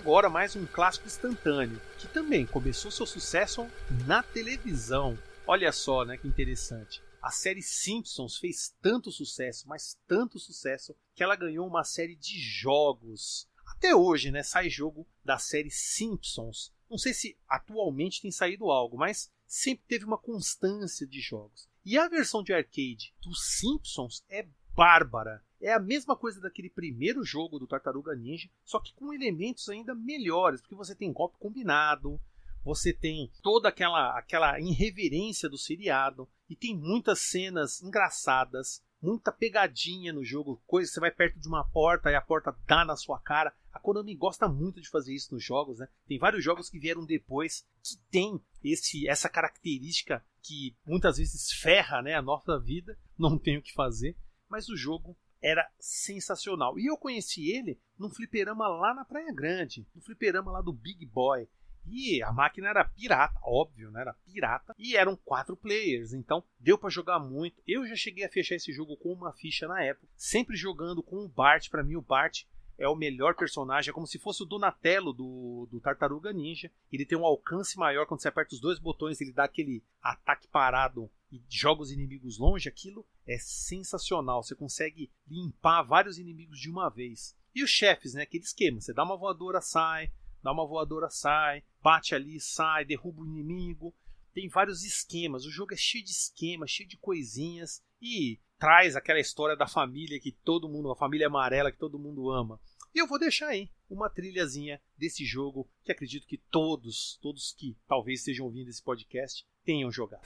Agora 0.00 0.30
mais 0.30 0.56
um 0.56 0.64
clássico 0.64 1.06
instantâneo, 1.06 1.78
que 1.98 2.08
também 2.08 2.46
começou 2.46 2.90
seu 2.90 3.04
sucesso 3.04 3.70
na 4.06 4.22
televisão. 4.22 5.18
Olha 5.46 5.70
só, 5.72 6.06
né, 6.06 6.16
que 6.16 6.26
interessante. 6.26 7.02
A 7.20 7.30
série 7.30 7.60
Simpsons 7.60 8.38
fez 8.38 8.74
tanto 8.80 9.12
sucesso, 9.12 9.68
mas 9.68 9.98
tanto 10.08 10.38
sucesso, 10.38 10.96
que 11.14 11.22
ela 11.22 11.36
ganhou 11.36 11.66
uma 11.66 11.84
série 11.84 12.16
de 12.16 12.40
jogos. 12.40 13.46
Até 13.66 13.94
hoje, 13.94 14.30
né, 14.30 14.42
sai 14.42 14.70
jogo 14.70 15.06
da 15.22 15.36
série 15.36 15.70
Simpsons. 15.70 16.72
Não 16.88 16.96
sei 16.96 17.12
se 17.12 17.36
atualmente 17.46 18.22
tem 18.22 18.32
saído 18.32 18.70
algo, 18.70 18.96
mas 18.96 19.30
sempre 19.46 19.84
teve 19.86 20.06
uma 20.06 20.16
constância 20.16 21.06
de 21.06 21.20
jogos. 21.20 21.68
E 21.84 21.98
a 21.98 22.08
versão 22.08 22.42
de 22.42 22.54
arcade 22.54 23.14
dos 23.20 23.58
Simpsons 23.58 24.24
é 24.30 24.48
bárbara. 24.74 25.44
É 25.60 25.72
a 25.72 25.78
mesma 25.78 26.16
coisa 26.16 26.40
daquele 26.40 26.70
primeiro 26.70 27.22
jogo 27.22 27.58
do 27.58 27.66
Tartaruga 27.66 28.14
Ninja, 28.14 28.48
só 28.64 28.80
que 28.80 28.94
com 28.94 29.12
elementos 29.12 29.68
ainda 29.68 29.94
melhores, 29.94 30.62
porque 30.62 30.74
você 30.74 30.94
tem 30.94 31.12
golpe 31.12 31.36
combinado, 31.38 32.18
você 32.64 32.92
tem 32.92 33.30
toda 33.42 33.68
aquela 33.68 34.18
aquela 34.18 34.58
irreverência 34.58 35.48
do 35.48 35.58
seriado 35.58 36.28
e 36.48 36.56
tem 36.56 36.76
muitas 36.76 37.20
cenas 37.20 37.82
engraçadas, 37.82 38.82
muita 39.02 39.30
pegadinha 39.30 40.12
no 40.12 40.24
jogo, 40.24 40.62
coisa 40.66 40.90
você 40.90 41.00
vai 41.00 41.10
perto 41.10 41.38
de 41.38 41.48
uma 41.48 41.64
porta 41.64 42.10
e 42.10 42.14
a 42.14 42.20
porta 42.20 42.56
dá 42.66 42.84
na 42.84 42.96
sua 42.96 43.18
cara. 43.18 43.54
A 43.72 43.78
Konami 43.78 44.14
gosta 44.14 44.48
muito 44.48 44.80
de 44.80 44.88
fazer 44.88 45.14
isso 45.14 45.34
nos 45.34 45.44
jogos, 45.44 45.78
né? 45.78 45.88
Tem 46.06 46.18
vários 46.18 46.42
jogos 46.42 46.68
que 46.68 46.78
vieram 46.78 47.04
depois 47.04 47.66
que 47.82 47.96
tem 48.10 48.40
esse 48.64 49.06
essa 49.08 49.28
característica 49.28 50.24
que 50.42 50.74
muitas 50.86 51.18
vezes 51.18 51.52
ferra, 51.52 52.00
né, 52.00 52.14
a 52.14 52.22
nossa 52.22 52.58
vida, 52.58 52.98
não 53.18 53.38
tem 53.38 53.58
o 53.58 53.62
que 53.62 53.74
fazer, 53.74 54.16
mas 54.48 54.68
o 54.68 54.76
jogo 54.76 55.16
era 55.42 55.68
sensacional. 55.78 56.78
E 56.78 56.86
eu 56.86 56.96
conheci 56.96 57.50
ele 57.50 57.78
num 57.98 58.10
fliperama 58.10 58.68
lá 58.68 58.94
na 58.94 59.04
Praia 59.04 59.32
Grande, 59.32 59.86
no 59.94 60.02
fliperama 60.02 60.50
lá 60.50 60.60
do 60.60 60.72
Big 60.72 61.04
Boy. 61.06 61.48
E 61.86 62.22
a 62.22 62.30
máquina 62.30 62.68
era 62.68 62.84
pirata, 62.84 63.38
óbvio, 63.42 63.90
né? 63.90 64.02
Era 64.02 64.14
pirata. 64.24 64.74
E 64.78 64.96
eram 64.96 65.16
quatro 65.16 65.56
players, 65.56 66.12
então 66.12 66.44
deu 66.58 66.76
para 66.76 66.90
jogar 66.90 67.18
muito. 67.18 67.60
Eu 67.66 67.86
já 67.86 67.96
cheguei 67.96 68.24
a 68.24 68.28
fechar 68.28 68.54
esse 68.54 68.72
jogo 68.72 68.96
com 68.96 69.12
uma 69.12 69.32
ficha 69.32 69.66
na 69.66 69.82
época, 69.82 70.06
sempre 70.14 70.56
jogando 70.56 71.02
com 71.02 71.24
o 71.24 71.28
Bart. 71.28 71.68
Para 71.70 71.82
mim, 71.82 71.96
o 71.96 72.02
Bart 72.02 72.44
é 72.78 72.88
o 72.88 72.96
melhor 72.96 73.34
personagem, 73.34 73.90
é 73.90 73.94
como 73.94 74.06
se 74.06 74.18
fosse 74.18 74.42
o 74.42 74.46
Donatello 74.46 75.12
do, 75.12 75.68
do 75.70 75.80
Tartaruga 75.80 76.32
Ninja. 76.32 76.70
Ele 76.92 77.04
tem 77.04 77.16
um 77.16 77.26
alcance 77.26 77.78
maior 77.78 78.06
quando 78.06 78.20
você 78.20 78.28
aperta 78.28 78.54
os 78.54 78.60
dois 78.60 78.78
botões, 78.78 79.20
ele 79.20 79.32
dá 79.32 79.44
aquele 79.44 79.82
ataque 80.02 80.48
parado 80.48 81.10
e 81.30 81.42
joga 81.48 81.82
os 81.82 81.92
inimigos 81.92 82.38
longe, 82.38 82.68
aquilo 82.68 83.06
é 83.26 83.38
sensacional. 83.38 84.42
Você 84.42 84.54
consegue 84.54 85.10
limpar 85.28 85.82
vários 85.82 86.18
inimigos 86.18 86.58
de 86.58 86.70
uma 86.70 86.88
vez. 86.88 87.36
E 87.54 87.62
os 87.62 87.70
chefes, 87.70 88.14
né? 88.14 88.22
Aquele 88.22 88.44
esquema: 88.44 88.80
você 88.80 88.92
dá 88.92 89.04
uma 89.04 89.16
voadora, 89.16 89.60
sai, 89.60 90.10
dá 90.42 90.52
uma 90.52 90.66
voadora, 90.66 91.08
sai, 91.10 91.62
bate 91.82 92.14
ali, 92.14 92.40
sai, 92.40 92.84
derruba 92.84 93.22
o 93.22 93.26
inimigo. 93.26 93.94
Tem 94.32 94.48
vários 94.48 94.84
esquemas. 94.84 95.44
O 95.44 95.50
jogo 95.50 95.74
é 95.74 95.76
cheio 95.76 96.04
de 96.04 96.10
esquemas, 96.10 96.70
cheio 96.70 96.88
de 96.88 96.96
coisinhas 96.96 97.82
e 98.00 98.40
traz 98.58 98.94
aquela 98.94 99.18
história 99.18 99.56
da 99.56 99.66
família 99.66 100.20
que 100.20 100.32
todo 100.32 100.68
mundo, 100.68 100.90
a 100.90 100.96
família 100.96 101.26
amarela 101.26 101.72
que 101.72 101.78
todo 101.78 101.98
mundo 101.98 102.30
ama. 102.30 102.60
E 102.94 102.98
eu 102.98 103.06
vou 103.06 103.18
deixar 103.18 103.48
aí 103.48 103.70
uma 103.88 104.10
trilhazinha 104.10 104.80
desse 104.96 105.24
jogo 105.24 105.68
que 105.82 105.92
acredito 105.92 106.26
que 106.26 106.38
todos, 106.38 107.18
todos 107.22 107.52
que 107.52 107.76
talvez 107.86 108.20
estejam 108.20 108.46
ouvindo 108.46 108.68
esse 108.68 108.82
podcast 108.82 109.46
tenham 109.64 109.90
jogado. 109.90 110.22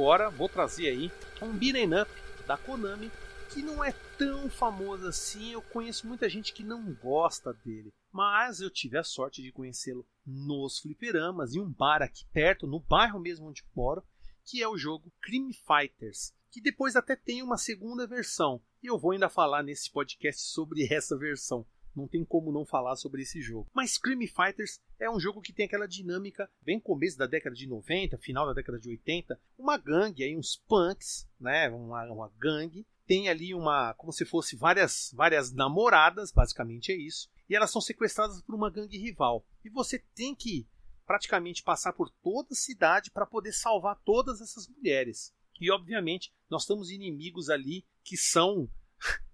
Agora 0.00 0.30
vou 0.30 0.48
trazer 0.48 0.88
aí 0.88 1.12
um 1.42 1.52
beat'em 1.52 2.00
up 2.00 2.10
da 2.46 2.56
Konami 2.56 3.10
que 3.50 3.60
não 3.60 3.84
é 3.84 3.92
tão 4.16 4.48
famoso 4.48 5.06
assim. 5.06 5.52
Eu 5.52 5.60
conheço 5.60 6.06
muita 6.06 6.26
gente 6.26 6.54
que 6.54 6.64
não 6.64 6.94
gosta 6.94 7.52
dele, 7.52 7.92
mas 8.10 8.62
eu 8.62 8.70
tive 8.70 8.96
a 8.96 9.04
sorte 9.04 9.42
de 9.42 9.52
conhecê-lo 9.52 10.08
nos 10.24 10.78
fliperamas 10.78 11.54
em 11.54 11.60
um 11.60 11.70
bar 11.70 12.00
aqui 12.00 12.24
perto, 12.32 12.66
no 12.66 12.80
bairro 12.80 13.20
mesmo 13.20 13.46
onde 13.46 13.62
moro, 13.76 14.02
que 14.42 14.62
é 14.62 14.66
o 14.66 14.78
jogo 14.78 15.12
Crime 15.20 15.52
Fighters, 15.52 16.32
que 16.50 16.62
depois 16.62 16.96
até 16.96 17.14
tem 17.14 17.42
uma 17.42 17.58
segunda 17.58 18.06
versão. 18.06 18.62
E 18.82 18.86
eu 18.86 18.98
vou 18.98 19.10
ainda 19.10 19.28
falar 19.28 19.62
nesse 19.62 19.92
podcast 19.92 20.40
sobre 20.40 20.88
essa 20.90 21.14
versão. 21.14 21.66
Não 21.94 22.06
tem 22.06 22.24
como 22.24 22.52
não 22.52 22.64
falar 22.64 22.96
sobre 22.96 23.22
esse 23.22 23.40
jogo. 23.40 23.68
Mas 23.74 23.98
Crime 23.98 24.26
Fighters 24.26 24.80
é 24.98 25.10
um 25.10 25.18
jogo 25.18 25.40
que 25.40 25.52
tem 25.52 25.66
aquela 25.66 25.86
dinâmica 25.86 26.50
bem 26.62 26.78
começo 26.80 27.18
da 27.18 27.26
década 27.26 27.54
de 27.54 27.66
90, 27.66 28.18
final 28.18 28.46
da 28.46 28.52
década 28.52 28.78
de 28.78 28.88
80, 28.90 29.40
uma 29.58 29.76
gangue 29.76 30.22
aí, 30.22 30.36
uns 30.36 30.56
punks, 30.68 31.28
né, 31.40 31.68
uma, 31.68 32.04
uma 32.10 32.32
gangue 32.38 32.86
tem 33.10 33.28
ali 33.28 33.52
uma, 33.52 33.92
como 33.94 34.12
se 34.12 34.24
fosse 34.24 34.54
várias, 34.54 35.10
várias 35.16 35.52
namoradas, 35.52 36.30
basicamente 36.30 36.92
é 36.92 36.96
isso, 36.96 37.28
e 37.48 37.56
elas 37.56 37.72
são 37.72 37.80
sequestradas 37.80 38.40
por 38.40 38.54
uma 38.54 38.70
gangue 38.70 38.96
rival. 38.96 39.44
E 39.64 39.68
você 39.68 39.98
tem 40.14 40.32
que 40.32 40.68
praticamente 41.04 41.64
passar 41.64 41.92
por 41.92 42.08
toda 42.22 42.50
a 42.52 42.54
cidade 42.54 43.10
para 43.10 43.26
poder 43.26 43.52
salvar 43.52 44.00
todas 44.04 44.40
essas 44.40 44.68
mulheres. 44.68 45.34
E 45.60 45.68
obviamente 45.72 46.32
nós 46.48 46.64
temos 46.64 46.88
inimigos 46.88 47.50
ali 47.50 47.84
que 48.04 48.16
são 48.16 48.70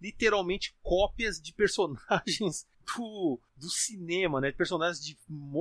literalmente 0.01 0.77
cópias 0.83 1.41
de 1.41 1.53
personagens 1.53 2.67
do, 2.97 3.41
do 3.57 3.69
cinema, 3.69 4.41
né? 4.41 4.53
Personagens 4.53 5.05
de, 5.05 5.19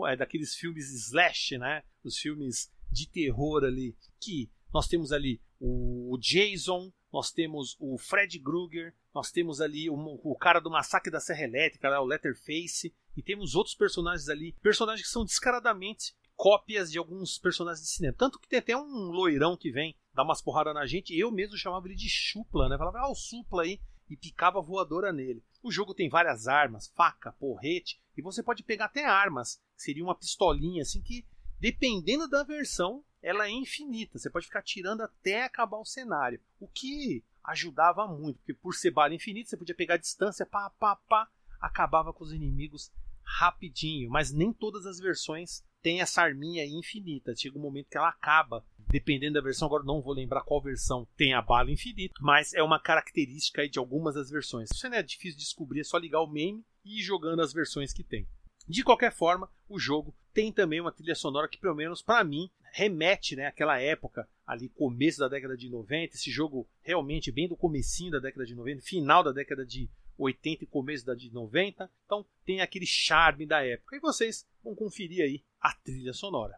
é, 0.08 0.16
daqueles 0.16 0.56
filmes 0.56 0.92
slash, 1.08 1.58
né? 1.58 1.84
Os 2.04 2.18
filmes 2.18 2.72
de 2.92 3.08
terror 3.08 3.64
ali. 3.64 3.96
Que 4.20 4.50
nós 4.74 4.88
temos 4.88 5.12
ali 5.12 5.42
o, 5.60 6.14
o 6.14 6.18
Jason, 6.18 6.92
nós 7.12 7.32
temos 7.32 7.76
o 7.80 7.98
Fred 7.98 8.40
Krueger, 8.40 8.94
nós 9.14 9.32
temos 9.32 9.62
ali 9.62 9.90
o, 9.90 9.96
o 9.96 10.36
cara 10.36 10.60
do 10.60 10.70
Massacre 10.70 11.12
da 11.12 11.20
Serra 11.20 11.44
Elétrica, 11.44 11.90
né, 11.90 11.98
o 11.98 12.06
Letterface, 12.06 12.94
e 13.16 13.24
temos 13.24 13.56
outros 13.56 13.76
personagens 13.76 14.28
ali, 14.28 14.54
personagens 14.62 15.08
que 15.08 15.14
são 15.14 15.24
descaradamente 15.24 16.14
cópias 16.36 16.92
de 16.92 16.98
alguns 16.98 17.38
personagens 17.38 17.82
de 17.86 17.90
cinema. 17.90 18.16
Tanto 18.18 18.40
que 18.40 18.48
tem 18.48 18.60
até 18.60 18.76
um 18.76 19.10
loirão 19.12 19.56
que 19.56 19.72
vem 19.72 19.96
dar 20.14 20.24
umas 20.24 20.42
porradas 20.42 20.74
na 20.74 20.86
gente, 20.86 21.18
eu 21.18 21.32
mesmo 21.32 21.58
chamava 21.58 21.88
ele 21.88 21.96
de 21.96 22.10
chupla, 22.10 22.68
né? 22.68 22.78
Falava, 22.78 23.00
ah, 23.00 23.10
o 23.10 23.16
supla 23.16 23.64
aí, 23.64 23.80
e 24.10 24.16
picava 24.16 24.62
voadora 24.62 25.12
nele. 25.12 25.44
O 25.64 25.72
jogo 25.72 25.94
tem 25.94 26.10
várias 26.10 26.48
armas, 26.48 26.92
faca, 26.96 27.32
porrete, 27.34 28.00
e 28.16 28.22
você 28.22 28.44
pode 28.44 28.64
pegar 28.64 28.86
até 28.86 29.06
armas, 29.06 29.62
seria 29.76 30.04
uma 30.04 30.16
pistolinha 30.16 30.84
assim 30.84 31.02
que, 31.02 31.26
dependendo 31.60 32.28
da 32.28 32.44
versão, 32.44 33.04
ela 33.22 33.48
é 33.48 33.52
infinita. 33.52 34.20
Você 34.20 34.30
pode 34.30 34.46
ficar 34.46 34.62
tirando 34.62 35.02
até 35.02 35.44
acabar 35.44 35.78
o 35.78 35.86
cenário. 35.86 36.40
O 36.60 36.68
que 36.68 37.24
ajudava 37.44 38.08
muito, 38.08 38.38
porque 38.38 38.54
por 38.54 38.74
ser 38.74 38.92
bala 38.92 39.14
infinita, 39.14 39.50
você 39.50 39.58
podia 39.58 39.76
pegar 39.76 39.96
a 39.96 40.00
distância, 40.00 40.46
pá, 40.46 40.70
pá, 40.70 40.96
pá, 40.96 41.28
acabava 41.60 42.14
com 42.14 42.24
os 42.24 42.32
inimigos 42.32 42.92
rapidinho. 43.24 44.10
Mas 44.10 44.32
nem 44.32 44.54
todas 44.54 44.86
as 44.86 45.00
versões 45.00 45.64
têm 45.86 46.02
essa 46.02 46.24
arminha 46.24 46.66
infinita. 46.66 47.36
Chega 47.36 47.60
um 47.60 47.62
momento 47.62 47.90
que 47.92 47.98
ela 47.98 48.10
acaba. 48.10 48.66
Dependendo 48.88 49.36
da 49.36 49.42
versão, 49.42 49.68
agora 49.68 49.84
não 49.84 50.02
vou 50.02 50.14
lembrar 50.14 50.42
qual 50.42 50.60
versão 50.60 51.08
tem 51.16 51.34
a 51.34 51.44
bala 51.44 51.70
infinita, 51.70 52.16
mas 52.20 52.54
é 52.56 52.64
uma 52.64 52.80
característica 52.80 53.68
de 53.70 53.78
algumas 53.78 54.16
das 54.16 54.32
versões. 54.32 54.70
Isso 54.72 54.90
não 54.90 54.98
é 54.98 55.04
difícil 55.04 55.38
de 55.38 55.44
descobrir, 55.44 55.82
é 55.82 55.84
só 55.84 55.98
ligar 55.98 56.22
o 56.22 56.28
meme 56.28 56.66
e 56.84 57.00
ir 57.00 57.04
jogando 57.04 57.42
as 57.42 57.54
versões 57.54 57.94
que 57.94 58.04
tem. 58.04 58.28
De 58.68 58.84
qualquer 58.84 59.12
forma, 59.12 59.48
o 59.70 59.78
jogo 59.78 60.16
tem 60.34 60.52
também 60.52 60.82
uma 60.82 60.92
trilha 60.92 61.14
sonora 61.14 61.48
que, 61.48 61.60
pelo 61.60 61.76
menos 61.76 62.02
para 62.02 62.24
mim, 62.24 62.50
remete 62.74 63.36
né, 63.36 63.48
àquela 63.48 63.80
época, 63.80 64.28
ali 64.46 64.70
começo 64.70 65.20
da 65.20 65.28
década 65.28 65.56
de 65.56 65.70
90, 65.70 66.16
esse 66.16 66.32
jogo 66.32 66.68
realmente 66.82 67.32
bem 67.32 67.48
do 67.48 67.58
comecinho 67.58 68.12
da 68.12 68.20
década 68.20 68.46
de 68.46 68.56
90, 68.56 68.82
final 68.82 69.24
da 69.24 69.32
década 69.32 69.66
de 69.66 69.90
80 70.18 70.64
e 70.64 70.68
começo 70.68 71.06
da 71.06 71.14
de 71.14 71.32
90. 71.32 71.90
Então 72.06 72.26
tem 72.46 72.62
aquele 72.62 72.86
charme 72.86 73.46
da 73.46 73.64
época. 73.64 73.96
E 73.96 74.00
vocês 74.00 74.48
vão 74.66 74.74
conferir 74.76 75.24
aí 75.24 75.44
a 75.62 75.72
trilha 75.76 76.12
sonora. 76.12 76.58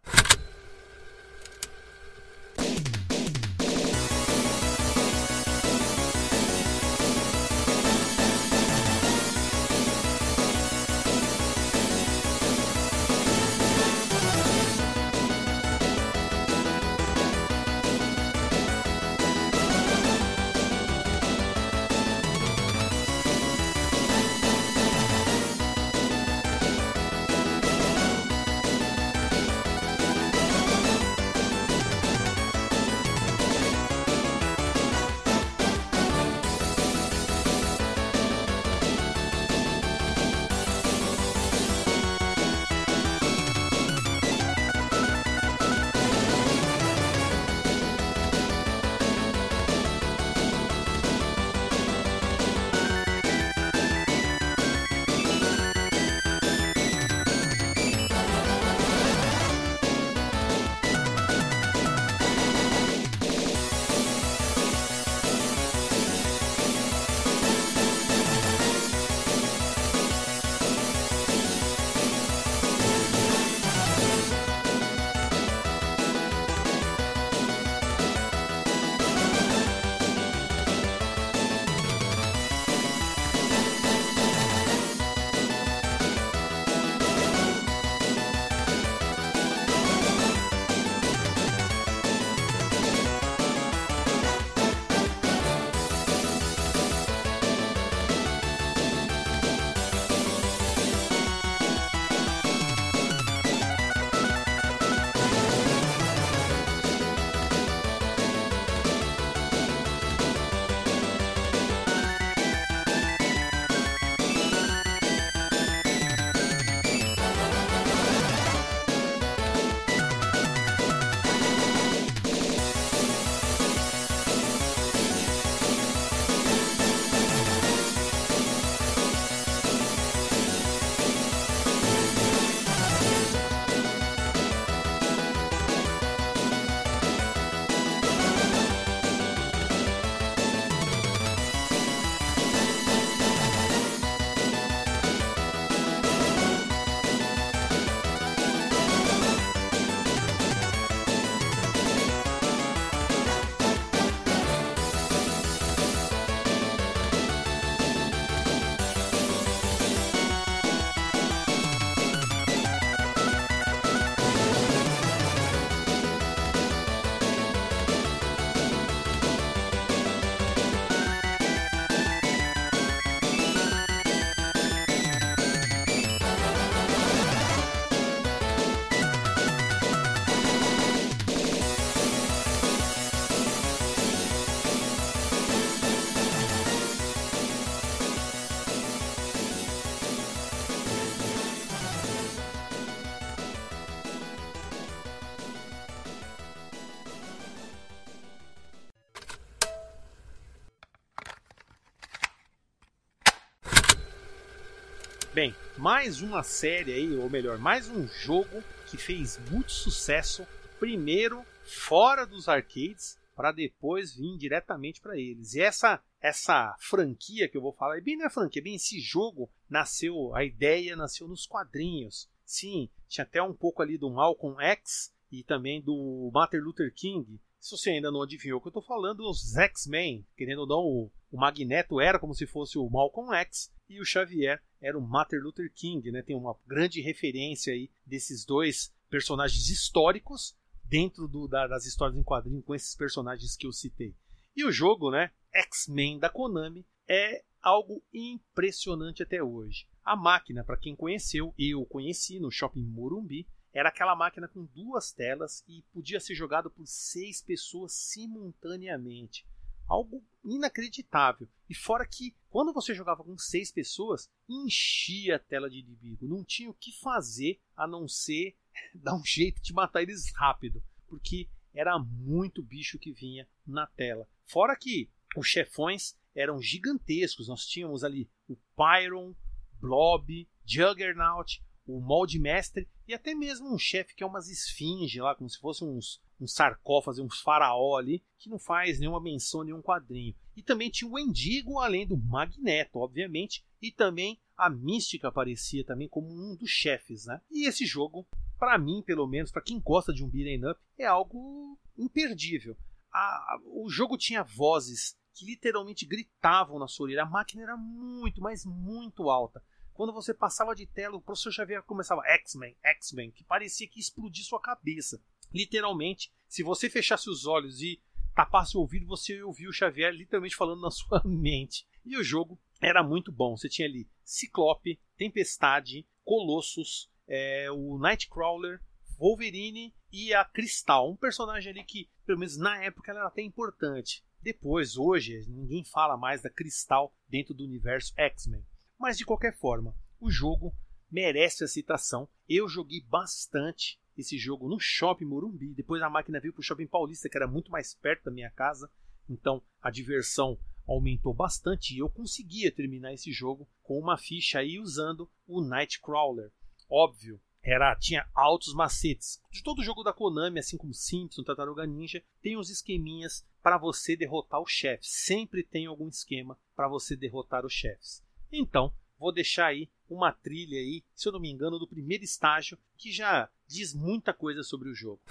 Mais 205.88 206.22
uma 206.22 206.44
série 206.44 206.92
aí, 206.92 207.16
ou 207.16 207.30
melhor, 207.30 207.58
mais 207.58 207.88
um 207.88 208.06
jogo 208.06 208.62
que 208.88 208.98
fez 208.98 209.40
muito 209.50 209.72
sucesso, 209.72 210.46
primeiro 210.78 211.46
fora 211.64 212.26
dos 212.26 212.50
arcades, 212.50 213.18
para 213.34 213.54
depois 213.54 214.14
vir 214.14 214.38
diretamente 214.38 215.00
para 215.00 215.18
eles. 215.18 215.54
E 215.54 215.62
essa 215.62 216.04
essa 216.20 216.76
franquia 216.78 217.48
que 217.48 217.56
eu 217.56 217.62
vou 217.62 217.72
falar, 217.72 217.98
é 217.98 218.02
bem 218.02 218.18
na 218.18 218.30
franquia, 218.30 218.62
bem 218.62 218.76
esse 218.76 219.00
jogo 219.00 219.50
nasceu, 219.70 220.36
a 220.36 220.44
ideia 220.44 220.94
nasceu 220.94 221.26
nos 221.26 221.48
quadrinhos. 221.48 222.30
Sim, 222.44 222.90
tinha 223.08 223.24
até 223.24 223.42
um 223.42 223.54
pouco 223.54 223.82
ali 223.82 223.98
do 223.98 224.10
Malcolm 224.10 224.62
X 224.62 225.16
e 225.32 225.42
também 225.42 225.82
do 225.82 226.30
Martin 226.34 226.58
Luther 226.58 226.94
King. 226.94 227.40
Se 227.68 227.78
você 227.78 227.90
ainda 227.90 228.10
não 228.10 228.22
adivinhou 228.22 228.60
o 228.60 228.62
que 228.62 228.68
eu 228.68 228.70
estou 228.70 228.82
falando, 228.82 229.30
os 229.30 229.58
X-Men, 229.58 230.26
querendo 230.38 230.60
ou 230.60 230.68
não, 230.68 230.80
o, 230.86 231.12
o 231.30 231.38
Magneto 231.38 232.00
era 232.00 232.18
como 232.18 232.34
se 232.34 232.48
fosse 232.48 232.78
o 232.78 232.90
Malcolm 232.90 233.36
X 233.40 233.70
e 233.90 234.00
o 234.00 234.06
Xavier 234.06 234.64
era 234.80 234.98
o 234.98 235.06
Martin 235.06 235.36
Luther 235.36 235.70
King, 235.74 236.10
né? 236.10 236.22
Tem 236.22 236.34
uma 236.34 236.56
grande 236.66 237.02
referência 237.02 237.74
aí 237.74 237.92
desses 238.06 238.46
dois 238.46 238.96
personagens 239.10 239.68
históricos 239.68 240.56
dentro 240.86 241.28
do, 241.28 241.46
da, 241.46 241.68
das 241.68 241.86
histórias 241.86 242.18
em 242.18 242.24
quadrinho 242.24 242.64
com 242.64 242.74
esses 242.74 242.96
personagens 242.96 243.58
que 243.58 243.68
eu 243.68 243.74
citei. 243.74 244.16
E 244.56 244.64
o 244.64 244.72
jogo, 244.72 245.12
né, 245.12 245.30
X-Men 245.52 246.20
da 246.20 246.30
Konami, 246.30 246.86
é 247.06 247.44
algo 247.62 248.02
impressionante 248.14 249.22
até 249.22 249.44
hoje. 249.44 249.90
A 250.06 250.16
máquina, 250.16 250.64
para 250.64 250.78
quem 250.78 250.96
conheceu, 250.96 251.54
eu 251.60 251.86
conheci 251.86 252.40
no 252.40 252.50
Shopping 252.50 252.86
Morumbi, 252.86 253.46
era 253.78 253.90
aquela 253.90 254.16
máquina 254.16 254.48
com 254.48 254.66
duas 254.66 255.12
telas 255.12 255.64
e 255.68 255.84
podia 255.94 256.20
ser 256.20 256.34
jogado 256.34 256.68
por 256.68 256.88
seis 256.88 257.44
pessoas 257.44 257.94
simultaneamente. 257.94 259.46
Algo 259.88 260.26
inacreditável. 260.44 261.48
E 261.70 261.76
fora 261.76 262.04
que, 262.04 262.36
quando 262.50 262.74
você 262.74 262.96
jogava 262.96 263.24
com 263.24 263.38
seis 263.38 263.72
pessoas, 263.72 264.32
enchia 264.50 265.36
a 265.36 265.40
tela 265.40 265.70
de 265.70 265.78
inimigo. 265.78 266.28
Não 266.28 266.44
tinha 266.44 266.72
o 266.72 266.74
que 266.74 266.92
fazer 266.92 267.62
a 267.76 267.86
não 267.86 268.08
ser 268.08 268.58
dar 268.96 269.14
um 269.14 269.24
jeito 269.24 269.62
de 269.62 269.72
matar 269.74 270.02
eles 270.02 270.34
rápido. 270.34 270.84
Porque 271.08 271.48
era 271.72 272.00
muito 272.00 272.64
bicho 272.64 272.98
que 272.98 273.12
vinha 273.12 273.48
na 273.64 273.86
tela. 273.86 274.28
Fora 274.44 274.76
que 274.76 275.08
os 275.36 275.46
chefões 275.46 276.18
eram 276.34 276.60
gigantescos. 276.60 277.48
Nós 277.48 277.64
tínhamos 277.68 278.04
ali 278.04 278.28
o 278.48 278.58
Pyron, 278.76 279.36
Blob, 279.80 280.50
Juggernaut, 280.66 281.64
o 281.88 282.02
Molde 282.02 282.38
Mestre 282.38 282.88
e 283.08 283.14
até 283.14 283.34
mesmo 283.34 283.74
um 283.74 283.78
chefe 283.78 284.14
que 284.14 284.24
é 284.24 284.28
umas 284.28 284.50
esfinge 284.50 285.22
lá, 285.22 285.34
como 285.34 285.50
se 285.50 285.58
fosse 285.58 285.84
uns, 285.84 286.22
uns 286.40 286.54
sarcófagos, 286.54 287.20
uns 287.20 287.40
faraó 287.40 287.98
ali, 287.98 288.24
que 288.38 288.50
não 288.50 288.60
faz 288.60 289.00
nenhuma 289.00 289.22
menção, 289.22 289.64
nenhum 289.64 289.82
quadrinho. 289.82 290.36
E 290.56 290.62
também 290.62 290.90
tinha 290.90 291.10
o 291.10 291.18
Endigo, 291.18 291.80
além 291.80 292.06
do 292.06 292.18
Magneto, 292.18 293.00
obviamente, 293.00 293.66
e 293.82 293.92
também 293.92 294.40
a 294.58 294.70
Mística 294.70 295.28
aparecia 295.28 295.86
também 295.86 296.10
como 296.10 296.28
um 296.28 296.56
dos 296.56 296.70
chefes, 296.70 297.26
né? 297.26 297.40
E 297.50 297.68
esse 297.68 297.86
jogo, 297.86 298.28
para 298.58 298.78
mim, 298.78 299.04
pelo 299.06 299.28
menos, 299.28 299.52
para 299.52 299.62
quem 299.62 299.80
gosta 299.80 300.12
de 300.12 300.24
um 300.24 300.30
beat'em 300.30 300.70
up, 300.70 300.80
é 300.98 301.06
algo 301.06 301.80
imperdível. 301.98 302.76
A, 303.14 303.60
o 303.66 303.90
jogo 303.90 304.18
tinha 304.18 304.44
vozes 304.44 305.16
que 305.34 305.46
literalmente 305.46 306.06
gritavam 306.06 306.80
na 306.80 306.88
sua 306.88 307.06
orelha. 307.06 307.24
A 307.24 307.30
máquina 307.30 307.64
era 307.64 307.78
muito, 307.78 308.42
mas 308.42 308.66
muito 308.66 309.30
alta. 309.30 309.64
Quando 309.98 310.14
você 310.14 310.32
passava 310.32 310.76
de 310.76 310.86
tela, 310.86 311.16
o 311.18 311.22
professor 311.22 311.52
Xavier 311.52 311.82
começava 311.82 312.22
X-Men, 312.24 312.78
X-Men, 312.84 313.32
que 313.32 313.44
parecia 313.44 313.88
que 313.88 314.00
explodia 314.00 314.44
sua 314.44 314.62
cabeça. 314.62 315.20
Literalmente, 315.52 316.32
se 316.48 316.62
você 316.62 316.88
fechasse 316.88 317.28
os 317.28 317.48
olhos 317.48 317.82
e 317.82 318.00
tapasse 318.36 318.78
o 318.78 318.82
ouvido, 318.82 319.08
você 319.08 319.42
ouvia 319.42 319.68
o 319.68 319.74
Xavier 319.74 320.14
literalmente 320.14 320.56
falando 320.56 320.82
na 320.82 320.92
sua 320.94 321.24
mente. 321.26 321.88
E 322.06 322.16
o 322.16 322.24
jogo 322.24 322.62
era 322.80 323.02
muito 323.02 323.32
bom. 323.32 323.58
Você 323.58 323.68
tinha 323.68 323.88
ali 323.88 324.08
Ciclope, 324.24 325.00
Tempestade, 325.18 326.06
Colossus, 326.24 327.10
é, 327.28 327.72
o 327.72 327.98
Nightcrawler, 327.98 328.80
Wolverine 329.18 329.96
e 330.14 330.32
a 330.32 330.46
Cristal. 330.46 331.10
Um 331.10 331.16
personagem 331.16 331.72
ali 331.72 331.84
que, 331.84 332.08
pelo 332.24 332.38
menos 332.38 332.56
na 332.56 332.84
época, 332.84 333.10
ela 333.10 333.22
era 333.22 333.30
até 333.30 333.42
importante. 333.42 334.24
Depois, 334.44 334.96
hoje, 334.96 335.44
ninguém 335.48 335.84
fala 335.84 336.16
mais 336.16 336.44
da 336.44 336.52
Cristal 336.52 337.12
dentro 337.28 337.56
do 337.56 337.64
universo 337.64 338.14
X-Men. 338.16 338.64
Mas 339.00 339.18
de 339.18 339.26
qualquer 339.26 339.56
forma, 339.56 339.96
o 340.20 340.30
jogo 340.30 340.74
merece 341.12 341.64
a 341.64 341.68
citação. 341.68 342.28
Eu 342.50 342.68
joguei 342.68 343.02
bastante 343.02 344.00
esse 344.18 344.38
jogo 344.38 344.68
no 344.68 344.80
Shopping 344.80 345.26
Morumbi. 345.26 345.74
Depois 345.74 346.02
a 346.02 346.10
máquina 346.10 346.40
veio 346.40 346.54
para 346.54 346.62
o 346.62 346.64
Shopping 346.64 346.88
Paulista, 346.88 347.30
que 347.30 347.38
era 347.38 347.48
muito 347.48 347.72
mais 347.72 347.94
perto 347.94 348.26
da 348.26 348.32
minha 348.32 348.50
casa. 348.50 348.90
Então 349.30 349.62
a 349.82 349.92
diversão 349.92 350.58
aumentou 350.88 351.34
bastante 351.34 351.94
e 351.94 352.00
eu 352.00 352.10
conseguia 352.10 352.72
terminar 352.72 353.14
esse 353.14 353.32
jogo 353.32 353.68
com 353.84 354.00
uma 354.00 354.18
ficha 354.18 354.60
aí 354.60 354.80
usando 354.80 355.30
o 355.46 355.62
Nightcrawler. 355.62 356.52
Óbvio, 356.90 357.40
era 357.62 357.94
tinha 357.98 358.26
altos 358.34 358.74
macetes. 358.74 359.42
De 359.52 359.62
todo 359.62 359.84
jogo 359.84 360.02
da 360.02 360.14
Konami, 360.14 360.60
assim 360.60 360.78
como 360.78 360.94
Simpson, 360.94 361.44
Tartaruga 361.44 361.86
Ninja, 361.86 362.24
tem 362.42 362.58
os 362.58 362.70
esqueminhas 362.70 363.46
para 363.62 363.78
você 363.78 364.16
derrotar 364.16 364.62
os 364.62 364.72
chefes. 364.72 365.12
Sempre 365.12 365.64
tem 365.64 365.86
algum 365.86 366.08
esquema 366.08 366.58
para 366.74 366.88
você 366.88 367.16
derrotar 367.16 367.66
os 367.66 367.74
chefes. 367.74 368.24
Então, 368.52 368.94
vou 369.20 369.32
deixar 369.32 369.68
aí 369.68 369.90
uma 370.10 370.32
trilha 370.32 370.78
aí, 370.78 371.04
se 371.16 371.28
eu 371.28 371.34
não 371.34 371.40
me 371.40 371.52
engano, 371.52 371.80
do 371.80 371.88
primeiro 371.88 372.24
estágio, 372.24 372.78
que 372.98 373.12
já 373.12 373.50
diz 373.68 373.94
muita 373.94 374.34
coisa 374.34 374.64
sobre 374.64 374.90
o 374.90 374.96
jogo. 374.96 375.22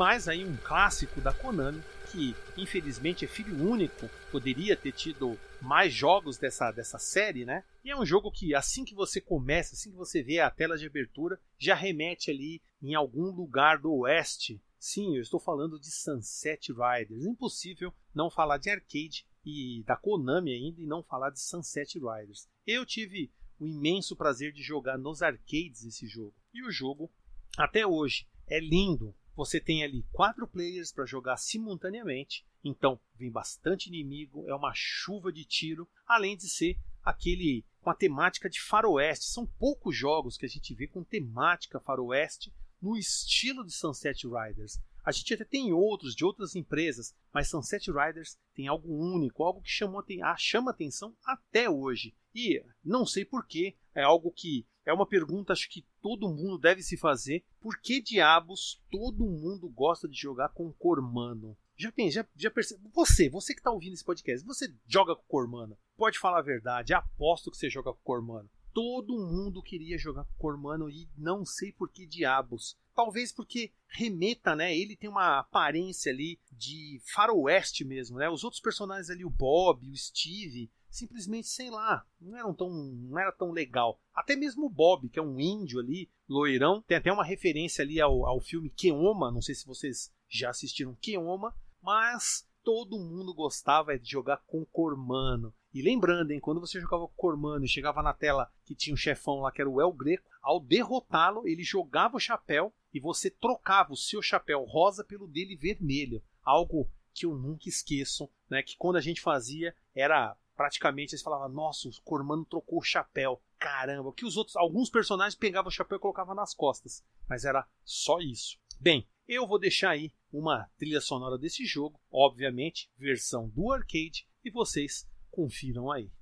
Mais 0.00 0.28
aí 0.28 0.46
um 0.46 0.56
clássico 0.56 1.20
da 1.20 1.30
Konami, 1.30 1.82
que 2.10 2.34
infelizmente 2.56 3.26
é 3.26 3.28
filho 3.28 3.54
único, 3.62 4.08
poderia 4.32 4.74
ter 4.74 4.92
tido 4.92 5.38
mais 5.60 5.92
jogos 5.92 6.38
dessa, 6.38 6.72
dessa 6.72 6.98
série, 6.98 7.44
né? 7.44 7.62
E 7.84 7.90
é 7.90 7.96
um 7.96 8.06
jogo 8.06 8.30
que 8.30 8.54
assim 8.54 8.82
que 8.82 8.94
você 8.94 9.20
começa, 9.20 9.74
assim 9.74 9.90
que 9.90 9.98
você 9.98 10.22
vê 10.22 10.40
a 10.40 10.50
tela 10.50 10.78
de 10.78 10.86
abertura, 10.86 11.38
já 11.58 11.74
remete 11.74 12.30
ali 12.30 12.62
em 12.82 12.94
algum 12.94 13.24
lugar 13.24 13.78
do 13.78 13.92
oeste. 13.92 14.58
Sim, 14.78 15.16
eu 15.16 15.20
estou 15.20 15.38
falando 15.38 15.78
de 15.78 15.90
Sunset 15.90 16.72
Riders. 16.72 17.26
Impossível 17.26 17.92
não 18.14 18.30
falar 18.30 18.56
de 18.56 18.70
arcade 18.70 19.26
e 19.44 19.84
da 19.86 19.98
Konami 19.98 20.54
ainda 20.54 20.80
e 20.80 20.86
não 20.86 21.02
falar 21.02 21.28
de 21.28 21.40
Sunset 21.40 21.98
Riders. 21.98 22.48
Eu 22.66 22.86
tive 22.86 23.30
o 23.58 23.66
imenso 23.66 24.16
prazer 24.16 24.50
de 24.50 24.62
jogar 24.62 24.96
nos 24.96 25.20
arcades 25.20 25.84
esse 25.84 26.06
jogo. 26.06 26.34
E 26.54 26.66
o 26.66 26.70
jogo, 26.70 27.12
até 27.58 27.86
hoje, 27.86 28.26
é 28.48 28.58
lindo. 28.58 29.14
Você 29.34 29.60
tem 29.60 29.82
ali 29.82 30.04
quatro 30.12 30.46
players 30.46 30.92
para 30.92 31.06
jogar 31.06 31.36
simultaneamente. 31.36 32.44
Então, 32.62 33.00
vem 33.14 33.30
bastante 33.30 33.88
inimigo, 33.88 34.48
é 34.48 34.54
uma 34.54 34.72
chuva 34.74 35.32
de 35.32 35.44
tiro, 35.44 35.88
além 36.06 36.36
de 36.36 36.48
ser 36.48 36.78
aquele 37.02 37.64
com 37.80 37.90
a 37.90 37.94
temática 37.94 38.48
de 38.48 38.60
faroeste. 38.60 39.24
São 39.26 39.46
poucos 39.46 39.96
jogos 39.96 40.36
que 40.36 40.46
a 40.46 40.48
gente 40.48 40.74
vê 40.74 40.86
com 40.86 41.02
temática 41.02 41.80
faroeste 41.80 42.52
no 42.80 42.96
estilo 42.96 43.64
de 43.64 43.72
Sunset 43.72 44.26
Riders. 44.26 44.78
A 45.04 45.12
gente 45.12 45.32
até 45.32 45.44
tem 45.44 45.72
outros 45.72 46.14
de 46.14 46.24
outras 46.24 46.54
empresas, 46.54 47.14
mas 47.32 47.48
Sunset 47.48 47.90
Riders 47.90 48.38
tem 48.54 48.68
algo 48.68 48.92
único, 48.92 49.42
algo 49.42 49.62
que 49.62 49.70
chamou, 49.70 50.04
chama 50.36 50.70
atenção 50.70 51.16
até 51.24 51.70
hoje. 51.70 52.14
E 52.34 52.62
não 52.84 53.06
sei 53.06 53.24
porquê, 53.24 53.76
é 53.94 54.02
algo 54.02 54.30
que 54.30 54.66
é 54.84 54.92
uma 54.92 55.06
pergunta 55.06 55.52
acho 55.52 55.68
que 55.68 55.86
todo 56.00 56.28
mundo 56.28 56.58
deve 56.58 56.82
se 56.82 56.96
fazer. 56.96 57.44
Por 57.60 57.78
que 57.80 58.00
diabos 58.00 58.82
todo 58.90 59.24
mundo 59.24 59.68
gosta 59.68 60.08
de 60.08 60.16
jogar 60.16 60.50
com 60.50 60.72
Cormano? 60.72 61.56
Já, 61.76 61.92
já, 62.10 62.26
já 62.36 62.50
percebe? 62.50 62.82
Você, 62.92 63.28
você 63.30 63.54
que 63.54 63.60
está 63.60 63.70
ouvindo 63.70 63.94
esse 63.94 64.04
podcast, 64.04 64.46
você 64.46 64.72
joga 64.86 65.16
com 65.16 65.22
Cormano? 65.22 65.78
Pode 65.96 66.18
falar 66.18 66.40
a 66.40 66.42
verdade, 66.42 66.92
aposto 66.92 67.50
que 67.50 67.56
você 67.56 67.70
joga 67.70 67.92
com 67.92 68.02
Cormano. 68.02 68.50
Todo 68.72 69.18
mundo 69.18 69.62
queria 69.62 69.98
jogar 69.98 70.24
com 70.24 70.34
Cormano 70.34 70.88
e 70.88 71.08
não 71.16 71.44
sei 71.44 71.72
por 71.72 71.90
que 71.90 72.06
diabos. 72.06 72.76
Talvez 72.94 73.32
porque 73.32 73.72
remeta, 73.88 74.54
né? 74.54 74.76
Ele 74.76 74.94
tem 74.94 75.08
uma 75.08 75.40
aparência 75.40 76.12
ali 76.12 76.38
de 76.52 77.00
faroeste 77.14 77.84
mesmo, 77.84 78.18
né? 78.18 78.28
Os 78.28 78.44
outros 78.44 78.60
personagens 78.60 79.10
ali, 79.10 79.24
o 79.24 79.30
Bob, 79.30 79.90
o 79.90 79.96
Steve, 79.96 80.70
simplesmente, 80.90 81.48
sei 81.48 81.70
lá, 81.70 82.04
não 82.20 82.36
eram 82.36 82.52
tão, 82.52 82.68
não 82.70 83.18
era 83.18 83.32
tão 83.32 83.52
legal. 83.52 84.00
Até 84.14 84.36
mesmo 84.36 84.66
o 84.66 84.70
Bob, 84.70 85.08
que 85.08 85.18
é 85.18 85.22
um 85.22 85.38
índio 85.38 85.78
ali, 85.78 86.10
loirão, 86.28 86.82
tem 86.82 86.96
até 86.96 87.12
uma 87.12 87.24
referência 87.24 87.82
ali 87.82 88.00
ao, 88.00 88.26
ao 88.26 88.40
filme 88.40 88.68
Keoma, 88.70 89.30
não 89.30 89.40
sei 89.40 89.54
se 89.54 89.66
vocês 89.66 90.12
já 90.28 90.50
assistiram 90.50 90.96
Keoma, 91.00 91.54
mas 91.82 92.46
todo 92.62 92.98
mundo 92.98 93.34
gostava 93.34 93.98
de 93.98 94.10
jogar 94.10 94.38
com 94.46 94.64
Cormano. 94.64 95.54
E 95.72 95.82
lembrando, 95.82 96.32
hein, 96.32 96.40
quando 96.40 96.60
você 96.60 96.80
jogava 96.80 97.06
com 97.06 97.14
Cormano 97.14 97.64
e 97.64 97.68
chegava 97.68 98.02
na 98.02 98.12
tela 98.12 98.50
que 98.64 98.74
tinha 98.74 98.92
um 98.92 98.96
chefão 98.96 99.40
lá 99.40 99.52
que 99.52 99.60
era 99.60 99.70
o 99.70 99.80
El 99.80 99.92
Greco, 99.92 100.28
ao 100.42 100.60
derrotá-lo, 100.60 101.46
ele 101.46 101.62
jogava 101.62 102.16
o 102.16 102.20
chapéu 102.20 102.72
e 102.92 102.98
você 102.98 103.30
trocava 103.30 103.92
o 103.92 103.96
seu 103.96 104.20
chapéu 104.20 104.64
rosa 104.64 105.04
pelo 105.04 105.28
dele 105.28 105.56
vermelho. 105.56 106.22
Algo 106.42 106.90
que 107.14 107.24
eu 107.24 107.36
nunca 107.36 107.68
esqueço, 107.68 108.28
né? 108.48 108.62
Que 108.62 108.76
quando 108.76 108.96
a 108.96 109.00
gente 109.00 109.20
fazia 109.20 109.74
era 109.94 110.36
praticamente 110.60 111.14
eles 111.14 111.22
falavam, 111.22 111.48
nossa, 111.48 111.88
o 111.88 112.02
Cormano 112.04 112.44
trocou 112.44 112.80
o 112.80 112.84
chapéu. 112.84 113.40
Caramba, 113.58 114.12
que 114.12 114.26
os 114.26 114.36
outros, 114.36 114.56
alguns 114.56 114.90
personagens 114.90 115.34
pegavam 115.34 115.70
o 115.70 115.72
chapéu 115.72 115.96
e 115.96 115.98
colocavam 115.98 116.34
nas 116.34 116.52
costas, 116.52 117.02
mas 117.26 117.46
era 117.46 117.66
só 117.82 118.18
isso. 118.20 118.58
Bem, 118.78 119.08
eu 119.26 119.46
vou 119.48 119.58
deixar 119.58 119.92
aí 119.92 120.12
uma 120.30 120.68
trilha 120.76 121.00
sonora 121.00 121.38
desse 121.38 121.64
jogo, 121.64 121.98
obviamente, 122.12 122.90
versão 122.98 123.48
do 123.48 123.72
arcade, 123.72 124.28
e 124.44 124.50
vocês 124.50 125.08
confiram 125.30 125.90
aí. 125.90 126.12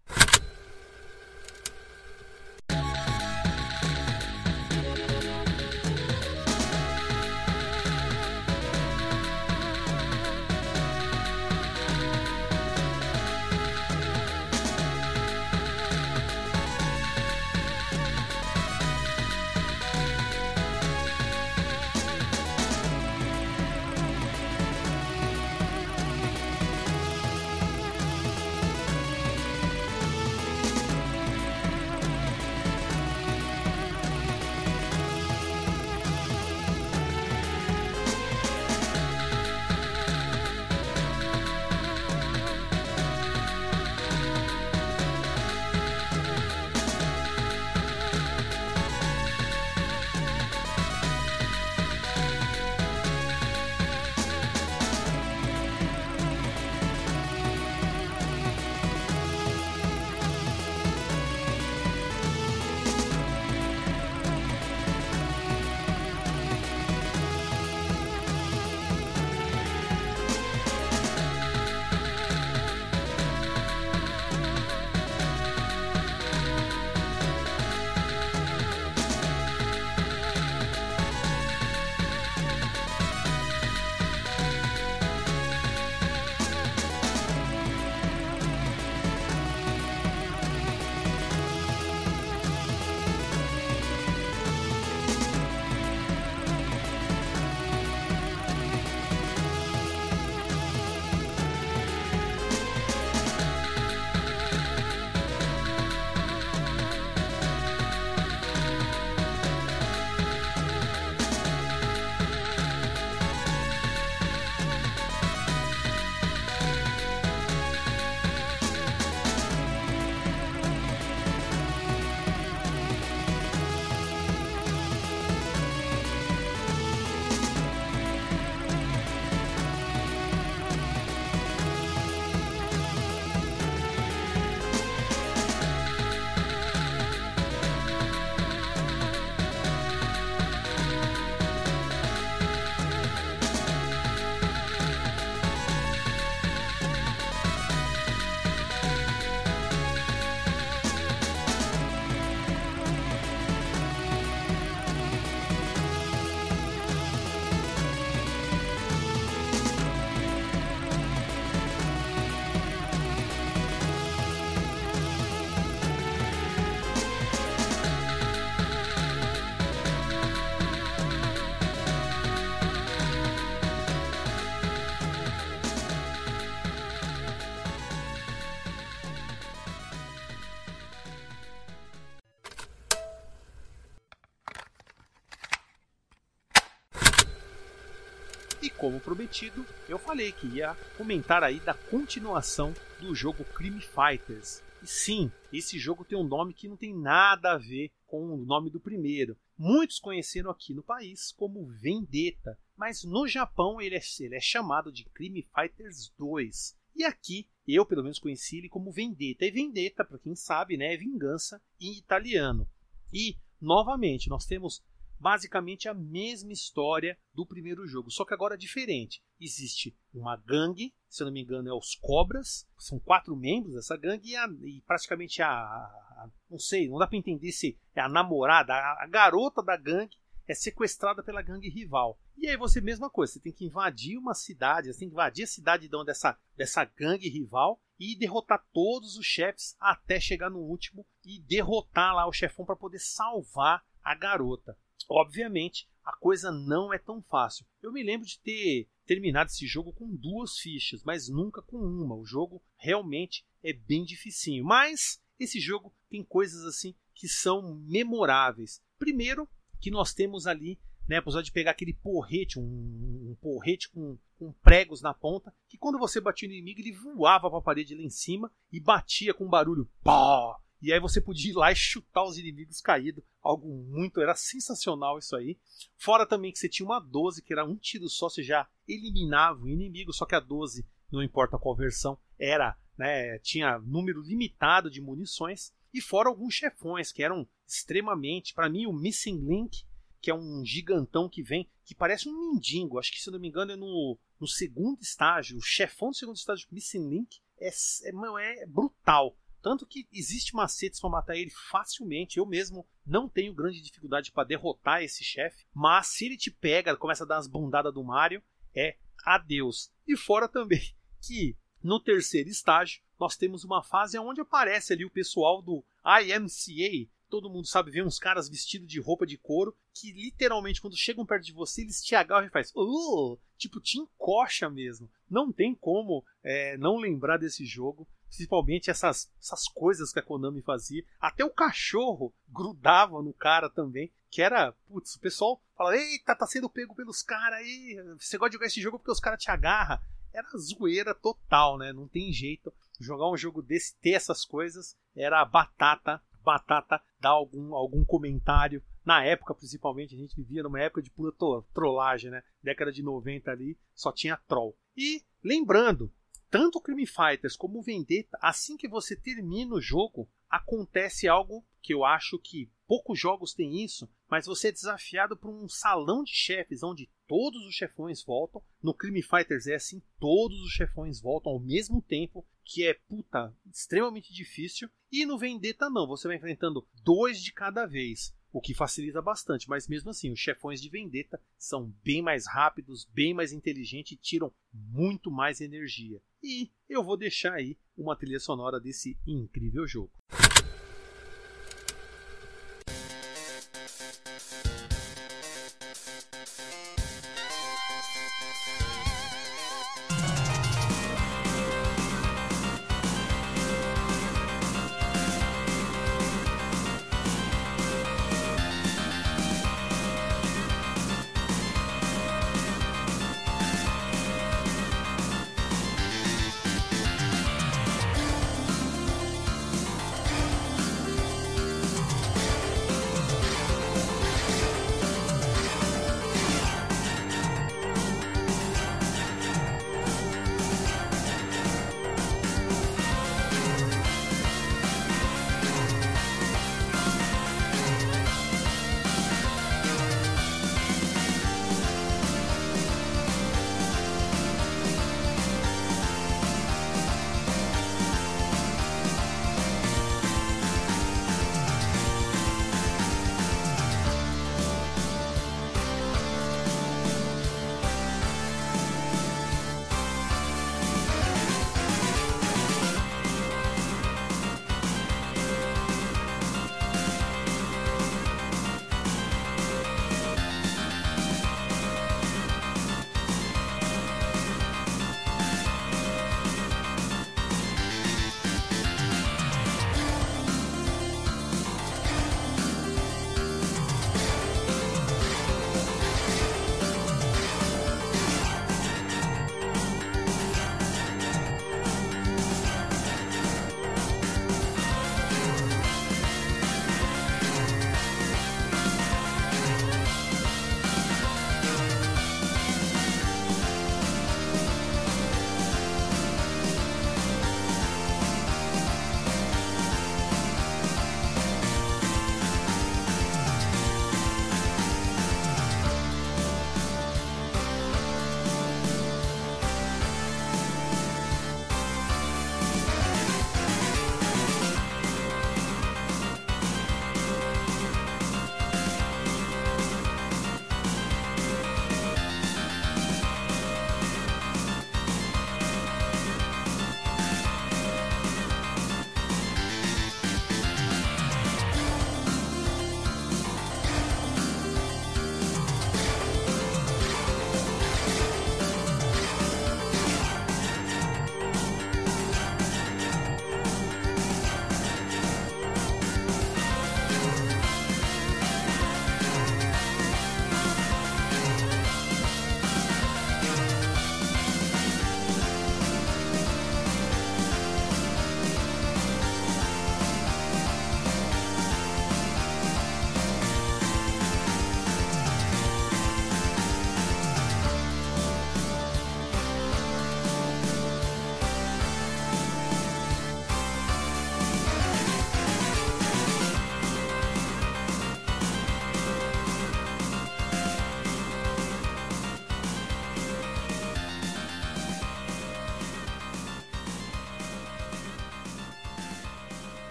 E 188.60 188.68
como 188.70 189.00
prometido, 189.00 189.64
eu 189.88 189.98
falei 189.98 190.32
que 190.32 190.46
ia 190.46 190.74
comentar 190.96 191.44
aí 191.44 191.60
da 191.60 191.74
continuação 191.74 192.74
do 193.00 193.14
jogo 193.14 193.44
Crime 193.44 193.80
Fighters. 193.80 194.62
E 194.82 194.86
sim, 194.86 195.30
esse 195.52 195.78
jogo 195.78 196.04
tem 196.04 196.18
um 196.18 196.26
nome 196.26 196.52
que 196.52 196.68
não 196.68 196.76
tem 196.76 196.94
nada 196.94 197.52
a 197.52 197.58
ver 197.58 197.90
com 198.06 198.34
o 198.34 198.36
nome 198.36 198.70
do 198.70 198.80
primeiro. 198.80 199.36
Muitos 199.56 199.98
conheceram 199.98 200.50
aqui 200.50 200.72
no 200.72 200.82
país 200.82 201.32
como 201.32 201.66
Vendetta, 201.66 202.58
mas 202.76 203.04
no 203.04 203.26
Japão 203.26 203.80
ele 203.80 203.96
é, 203.96 204.00
ele 204.20 204.36
é 204.36 204.40
chamado 204.40 204.92
de 204.92 205.04
Crime 205.04 205.42
Fighters 205.42 206.12
2. 206.18 206.76
E 206.96 207.04
aqui 207.04 207.48
eu 207.66 207.84
pelo 207.84 208.02
menos 208.02 208.18
conheci 208.18 208.58
ele 208.58 208.68
como 208.68 208.90
Vendetta. 208.92 209.44
E 209.44 209.50
Vendetta, 209.50 210.04
para 210.04 210.18
quem 210.18 210.34
sabe, 210.34 210.76
né, 210.76 210.94
é 210.94 210.96
vingança 210.96 211.60
em 211.80 211.92
italiano. 211.96 212.68
E 213.12 213.36
novamente 213.60 214.28
nós 214.28 214.46
temos 214.46 214.82
basicamente 215.18 215.88
a 215.88 215.94
mesma 215.94 216.52
história 216.52 217.18
do 217.32 217.46
primeiro 217.46 217.86
jogo, 217.86 218.10
só 218.10 218.24
que 218.24 218.34
agora 218.34 218.54
é 218.54 218.58
diferente. 218.58 219.22
Existe 219.40 219.96
uma 220.12 220.36
gangue, 220.36 220.94
se 221.08 221.22
eu 221.22 221.26
não 221.26 221.32
me 221.32 221.42
engano 221.42 221.68
é 221.68 221.72
os 221.72 221.94
Cobras, 221.94 222.66
são 222.78 222.98
quatro 222.98 223.36
membros 223.36 223.74
dessa 223.74 223.96
gangue 223.96 224.30
e, 224.30 224.36
a, 224.36 224.46
e 224.64 224.82
praticamente 224.86 225.42
a, 225.42 225.48
a, 225.48 226.30
não 226.50 226.58
sei, 226.58 226.88
não 226.88 226.98
dá 226.98 227.06
para 227.06 227.18
entender 227.18 227.52
se 227.52 227.78
é 227.94 228.00
a 228.00 228.08
namorada, 228.08 228.72
a, 228.72 229.04
a 229.04 229.06
garota 229.06 229.62
da 229.62 229.76
gangue 229.76 230.16
é 230.46 230.54
sequestrada 230.54 231.22
pela 231.22 231.42
gangue 231.42 231.68
rival. 231.68 232.18
E 232.36 232.48
aí 232.48 232.56
você, 232.56 232.80
mesma 232.80 233.10
coisa, 233.10 233.34
você 233.34 233.40
tem 233.40 233.52
que 233.52 233.66
invadir 233.66 234.16
uma 234.16 234.32
cidade, 234.32 234.92
você 234.92 235.00
tem 235.00 235.08
que 235.08 235.14
invadir 235.14 235.44
a 235.44 235.48
cidade 235.48 235.88
dessa, 236.06 236.38
dessa 236.56 236.84
gangue 236.84 237.28
rival 237.28 237.80
e 237.98 238.16
derrotar 238.16 238.64
todos 238.72 239.16
os 239.16 239.26
chefes 239.26 239.76
até 239.78 240.20
chegar 240.20 240.48
no 240.48 240.60
último 240.60 241.04
e 241.24 241.40
derrotar 241.42 242.14
lá 242.14 242.26
o 242.26 242.32
chefão 242.32 242.64
para 242.64 242.76
poder 242.76 243.00
salvar 243.00 243.84
a 244.02 244.14
garota. 244.14 244.78
Obviamente, 245.08 245.88
a 246.04 246.16
coisa 246.16 246.50
não 246.50 246.92
é 246.92 246.98
tão 246.98 247.22
fácil. 247.22 247.66
Eu 247.82 247.92
me 247.92 248.02
lembro 248.02 248.26
de 248.26 248.38
ter 248.40 248.88
terminado 249.06 249.50
esse 249.50 249.66
jogo 249.66 249.92
com 249.92 250.14
duas 250.14 250.58
fichas, 250.58 251.02
mas 251.04 251.28
nunca 251.28 251.62
com 251.62 251.76
uma. 251.76 252.14
O 252.14 252.24
jogo 252.24 252.62
realmente 252.76 253.44
é 253.62 253.72
bem 253.72 254.04
dificinho. 254.04 254.64
Mas 254.64 255.20
esse 255.38 255.60
jogo 255.60 255.92
tem 256.10 256.24
coisas 256.24 256.64
assim 256.64 256.94
que 257.14 257.28
são 257.28 257.74
memoráveis. 257.86 258.82
Primeiro, 258.98 259.48
que 259.80 259.90
nós 259.90 260.14
temos 260.14 260.46
ali, 260.46 260.78
né, 261.08 261.16
apesar 261.16 261.42
de 261.42 261.52
pegar 261.52 261.72
aquele 261.72 261.92
porrete, 261.94 262.58
um, 262.58 262.62
um 262.62 263.36
porrete 263.40 263.90
com, 263.90 264.18
com, 264.38 264.52
pregos 264.62 265.02
na 265.02 265.14
ponta, 265.14 265.54
que 265.68 265.78
quando 265.78 265.98
você 265.98 266.20
batia 266.20 266.48
no 266.48 266.54
inimigo, 266.54 266.80
ele 266.80 266.92
voava 266.92 267.48
para 267.48 267.58
a 267.58 267.62
parede 267.62 267.94
lá 267.94 268.02
em 268.02 268.10
cima 268.10 268.52
e 268.72 268.80
batia 268.80 269.34
com 269.34 269.46
um 269.46 269.50
barulho 269.50 269.88
pá! 270.02 270.56
E 270.80 270.92
aí 270.92 271.00
você 271.00 271.20
podia 271.20 271.50
ir 271.50 271.54
lá 271.54 271.72
e 271.72 271.76
chutar 271.76 272.24
os 272.24 272.38
inimigos 272.38 272.80
caídos. 272.80 273.24
Algo 273.42 273.68
muito. 273.68 274.20
Era 274.20 274.34
sensacional 274.34 275.18
isso 275.18 275.34
aí. 275.34 275.58
Fora 275.96 276.24
também 276.24 276.52
que 276.52 276.58
você 276.58 276.68
tinha 276.68 276.86
uma 276.86 277.00
12, 277.00 277.42
que 277.42 277.52
era 277.52 277.64
um 277.64 277.76
tiro 277.76 278.08
só, 278.08 278.28
você 278.28 278.42
já 278.42 278.68
eliminava 278.86 279.60
o 279.62 279.68
inimigo. 279.68 280.12
Só 280.12 280.24
que 280.24 280.36
a 280.36 280.40
12, 280.40 280.86
não 281.10 281.22
importa 281.22 281.58
qual 281.58 281.74
versão, 281.74 282.18
era. 282.38 282.76
Né, 282.96 283.38
tinha 283.38 283.78
número 283.78 284.20
limitado 284.22 284.90
de 284.90 285.00
munições. 285.00 285.72
E 285.92 286.00
fora 286.00 286.28
alguns 286.28 286.54
chefões 286.54 287.12
que 287.12 287.22
eram 287.22 287.48
extremamente. 287.66 288.54
para 288.54 288.68
mim, 288.68 288.86
o 288.86 288.92
Missing 288.92 289.38
Link, 289.38 289.84
que 290.20 290.30
é 290.30 290.34
um 290.34 290.64
gigantão 290.64 291.28
que 291.28 291.42
vem, 291.42 291.68
que 291.84 291.94
parece 291.94 292.28
um 292.28 292.52
mendigo. 292.52 292.98
Acho 292.98 293.10
que, 293.10 293.20
se 293.20 293.30
não 293.30 293.40
me 293.40 293.48
engano, 293.48 293.72
é 293.72 293.76
no, 293.76 294.18
no 294.40 294.46
segundo 294.46 295.00
estágio. 295.00 295.58
O 295.58 295.62
chefão 295.62 296.10
do 296.10 296.16
segundo 296.16 296.36
estágio, 296.36 296.68
Missing 296.70 297.08
Link, 297.08 297.40
é, 297.60 297.68
é, 297.68 298.62
é 298.62 298.66
brutal 298.66 299.36
tanto 299.68 299.84
que 299.84 300.08
existe 300.10 300.54
macetes 300.54 300.98
para 300.98 301.10
matar 301.10 301.36
ele 301.36 301.50
facilmente. 301.50 302.38
Eu 302.38 302.46
mesmo 302.46 302.86
não 303.06 303.28
tenho 303.28 303.52
grande 303.52 303.82
dificuldade 303.82 304.32
para 304.32 304.48
derrotar 304.48 305.02
esse 305.02 305.22
chefe. 305.22 305.66
Mas 305.74 306.06
se 306.06 306.24
ele 306.24 306.38
te 306.38 306.50
pega, 306.50 306.96
começa 306.96 307.24
a 307.24 307.26
dar 307.26 307.36
as 307.36 307.46
bundadas 307.46 307.92
do 307.92 308.02
Mario, 308.02 308.42
é 308.74 308.96
adeus. 309.26 309.92
E 310.06 310.16
fora 310.16 310.48
também 310.48 310.80
que 311.20 311.54
no 311.84 312.00
terceiro 312.00 312.48
estágio 312.48 313.02
nós 313.20 313.36
temos 313.36 313.62
uma 313.62 313.82
fase 313.82 314.18
onde 314.18 314.40
aparece 314.40 314.94
ali 314.94 315.04
o 315.04 315.10
pessoal 315.10 315.60
do 315.60 315.84
IMCA. 316.02 317.06
Todo 317.28 317.50
mundo 317.50 317.66
sabe 317.66 317.90
ver 317.90 318.02
uns 318.02 318.18
caras 318.18 318.48
vestidos 318.48 318.88
de 318.88 318.98
roupa 318.98 319.26
de 319.26 319.36
couro 319.36 319.76
que 319.92 320.12
literalmente 320.12 320.80
quando 320.80 320.96
chegam 320.96 321.26
perto 321.26 321.44
de 321.44 321.52
você 321.52 321.82
eles 321.82 322.02
te 322.02 322.14
agarram 322.14 322.46
e 322.46 322.50
faz, 322.50 322.72
uh, 322.74 323.38
tipo 323.58 323.82
te 323.82 323.98
encoxa 323.98 324.70
mesmo. 324.70 325.10
Não 325.28 325.52
tem 325.52 325.74
como 325.74 326.24
é, 326.42 326.78
não 326.78 326.96
lembrar 326.96 327.36
desse 327.36 327.66
jogo. 327.66 328.08
Principalmente 328.28 328.90
essas, 328.90 329.30
essas 329.40 329.66
coisas 329.68 330.12
que 330.12 330.18
a 330.18 330.22
Konami 330.22 330.62
fazia. 330.62 331.04
Até 331.20 331.44
o 331.44 331.50
cachorro 331.50 332.32
grudava 332.48 333.22
no 333.22 333.32
cara 333.32 333.68
também. 333.68 334.12
Que 334.30 334.42
era, 334.42 334.72
putz, 334.86 335.14
o 335.14 335.20
pessoal 335.20 335.60
fala: 335.76 335.96
Eita, 335.96 336.36
tá 336.36 336.46
sendo 336.46 336.68
pego 336.68 336.94
pelos 336.94 337.22
caras 337.22 337.60
aí. 337.60 337.96
Você 338.18 338.36
gosta 338.36 338.50
de 338.50 338.54
jogar 338.54 338.66
esse 338.66 338.80
jogo 338.80 338.98
porque 338.98 339.10
os 339.10 339.20
caras 339.20 339.42
te 339.42 339.50
agarram. 339.50 339.98
Era 340.32 340.46
zoeira 340.58 341.14
total, 341.14 341.78
né? 341.78 341.92
Não 341.92 342.06
tem 342.06 342.32
jeito. 342.32 342.72
Jogar 343.00 343.30
um 343.30 343.36
jogo 343.36 343.62
desse, 343.62 343.96
ter 343.98 344.12
essas 344.12 344.44
coisas, 344.44 344.96
era 345.16 345.44
batata. 345.44 346.22
Batata 346.42 347.02
dar 347.20 347.30
algum, 347.30 347.74
algum 347.74 348.04
comentário. 348.04 348.82
Na 349.04 349.24
época, 349.24 349.54
principalmente, 349.54 350.14
a 350.14 350.18
gente 350.18 350.36
vivia 350.36 350.62
numa 350.62 350.80
época 350.80 351.02
de 351.02 351.10
pura 351.10 351.32
trollagem, 351.72 352.30
né? 352.30 352.42
Década 352.62 352.92
de 352.92 353.02
90 353.02 353.50
ali, 353.50 353.78
só 353.94 354.12
tinha 354.12 354.36
troll. 354.46 354.76
E 354.96 355.22
lembrando, 355.42 356.12
tanto 356.50 356.78
o 356.78 356.80
Crime 356.80 357.06
Fighters 357.06 357.56
como 357.56 357.78
o 357.78 357.82
Vendetta, 357.82 358.38
assim 358.40 358.76
que 358.76 358.88
você 358.88 359.14
termina 359.14 359.74
o 359.74 359.80
jogo, 359.80 360.28
acontece 360.48 361.28
algo 361.28 361.64
que 361.82 361.92
eu 361.92 362.04
acho 362.04 362.38
que 362.38 362.70
poucos 362.86 363.18
jogos 363.18 363.52
têm 363.52 363.82
isso, 363.84 364.08
mas 364.30 364.46
você 364.46 364.68
é 364.68 364.72
desafiado 364.72 365.36
por 365.36 365.50
um 365.50 365.68
salão 365.68 366.24
de 366.24 366.32
chefes 366.32 366.82
onde 366.82 367.10
todos 367.26 367.62
os 367.66 367.74
chefões 367.74 368.22
voltam. 368.22 368.62
No 368.82 368.94
Crime 368.94 369.22
Fighters 369.22 369.66
é 369.66 369.74
assim, 369.74 370.02
todos 370.18 370.60
os 370.62 370.72
chefões 370.72 371.20
voltam 371.20 371.52
ao 371.52 371.60
mesmo 371.60 372.00
tempo, 372.00 372.46
que 372.64 372.86
é 372.86 372.94
puta, 372.94 373.54
extremamente 373.70 374.32
difícil. 374.32 374.88
E 375.12 375.24
no 375.26 375.38
Vendetta 375.38 375.88
não, 375.90 376.06
você 376.06 376.28
vai 376.28 376.36
enfrentando 376.36 376.86
dois 377.04 377.42
de 377.42 377.52
cada 377.52 377.86
vez 377.86 378.34
o 378.50 378.60
que 378.60 378.74
facilita 378.74 379.20
bastante, 379.20 379.68
mas 379.68 379.86
mesmo 379.86 380.10
assim, 380.10 380.32
os 380.32 380.40
chefões 380.40 380.80
de 380.80 380.88
Vendetta 380.88 381.40
são 381.58 381.92
bem 382.02 382.22
mais 382.22 382.46
rápidos, 382.46 383.04
bem 383.04 383.34
mais 383.34 383.52
inteligentes 383.52 384.12
e 384.12 384.16
tiram 384.16 384.52
muito 384.72 385.30
mais 385.30 385.60
energia. 385.60 386.20
E 386.42 386.70
eu 386.88 387.02
vou 387.02 387.16
deixar 387.16 387.54
aí 387.54 387.76
uma 387.96 388.16
trilha 388.16 388.38
sonora 388.38 388.80
desse 388.80 389.18
incrível 389.26 389.86
jogo. 389.86 390.12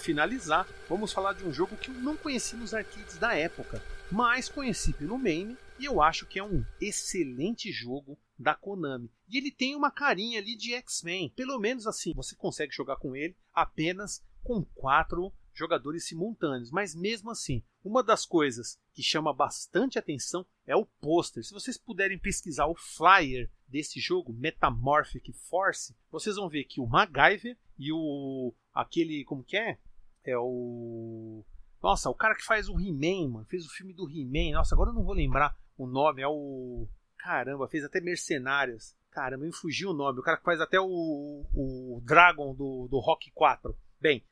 Finalizar, 0.00 0.66
vamos 0.88 1.12
falar 1.12 1.34
de 1.34 1.44
um 1.44 1.52
jogo 1.52 1.76
que 1.76 1.90
eu 1.90 1.94
não 1.94 2.16
conheci 2.16 2.56
nos 2.56 2.74
arcades 2.74 3.18
da 3.18 3.34
época, 3.34 3.82
mas 4.10 4.48
conheci 4.48 4.92
pelo 4.92 5.18
meme 5.18 5.56
e 5.78 5.84
eu 5.84 6.02
acho 6.02 6.26
que 6.26 6.38
é 6.38 6.44
um 6.44 6.64
excelente 6.80 7.70
jogo 7.70 8.18
da 8.38 8.54
Konami. 8.54 9.10
E 9.28 9.36
ele 9.36 9.52
tem 9.52 9.76
uma 9.76 9.90
carinha 9.90 10.40
ali 10.40 10.56
de 10.56 10.74
X-Men, 10.74 11.30
pelo 11.36 11.58
menos 11.58 11.86
assim, 11.86 12.12
você 12.14 12.34
consegue 12.34 12.72
jogar 12.72 12.96
com 12.96 13.14
ele 13.14 13.36
apenas 13.54 14.24
com 14.42 14.64
quatro 14.74 15.32
jogadores 15.54 16.06
simultâneos, 16.06 16.70
mas 16.70 16.94
mesmo 16.94 17.30
assim, 17.30 17.62
uma 17.84 18.02
das 18.02 18.24
coisas 18.24 18.78
que 18.92 19.02
chama 19.02 19.32
bastante 19.32 19.98
atenção 19.98 20.46
é 20.66 20.74
o 20.74 20.86
pôster. 20.86 21.44
Se 21.44 21.52
vocês 21.52 21.76
puderem 21.76 22.18
pesquisar 22.18 22.66
o 22.66 22.74
flyer 22.74 23.50
desse 23.68 24.00
jogo, 24.00 24.32
Metamorphic 24.32 25.32
Force, 25.32 25.94
vocês 26.10 26.36
vão 26.36 26.48
ver 26.48 26.64
que 26.64 26.80
o 26.80 26.86
MacGyver 26.86 27.56
e 27.78 27.92
o 27.92 28.54
aquele 28.72 29.24
como 29.24 29.44
que 29.44 29.56
é? 29.56 29.78
É 30.24 30.36
o 30.36 31.44
nossa, 31.82 32.10
o 32.10 32.14
cara 32.14 32.34
que 32.34 32.44
faz 32.44 32.68
o 32.68 32.78
He-Man, 32.78 33.30
mano, 33.30 33.46
fez 33.46 33.64
o 33.64 33.70
filme 33.70 33.94
do 33.94 34.08
He-Man. 34.08 34.54
Nossa, 34.54 34.74
agora 34.74 34.90
eu 34.90 34.94
não 34.94 35.02
vou 35.02 35.14
lembrar 35.14 35.56
o 35.78 35.86
nome, 35.86 36.20
é 36.20 36.28
o 36.28 36.86
caramba, 37.16 37.68
fez 37.68 37.84
até 37.84 38.00
Mercenários. 38.00 38.94
Caramba, 39.10 39.44
me 39.44 39.52
fugiu 39.52 39.90
o 39.90 39.94
nome. 39.94 40.20
O 40.20 40.22
cara 40.22 40.36
que 40.36 40.44
faz 40.44 40.60
até 40.60 40.78
o, 40.78 41.44
o 41.54 42.00
Dragon 42.04 42.54
do, 42.54 42.86
do 42.88 42.98
Rock 42.98 43.30
4. 43.32 43.76
Bem, 44.00 44.24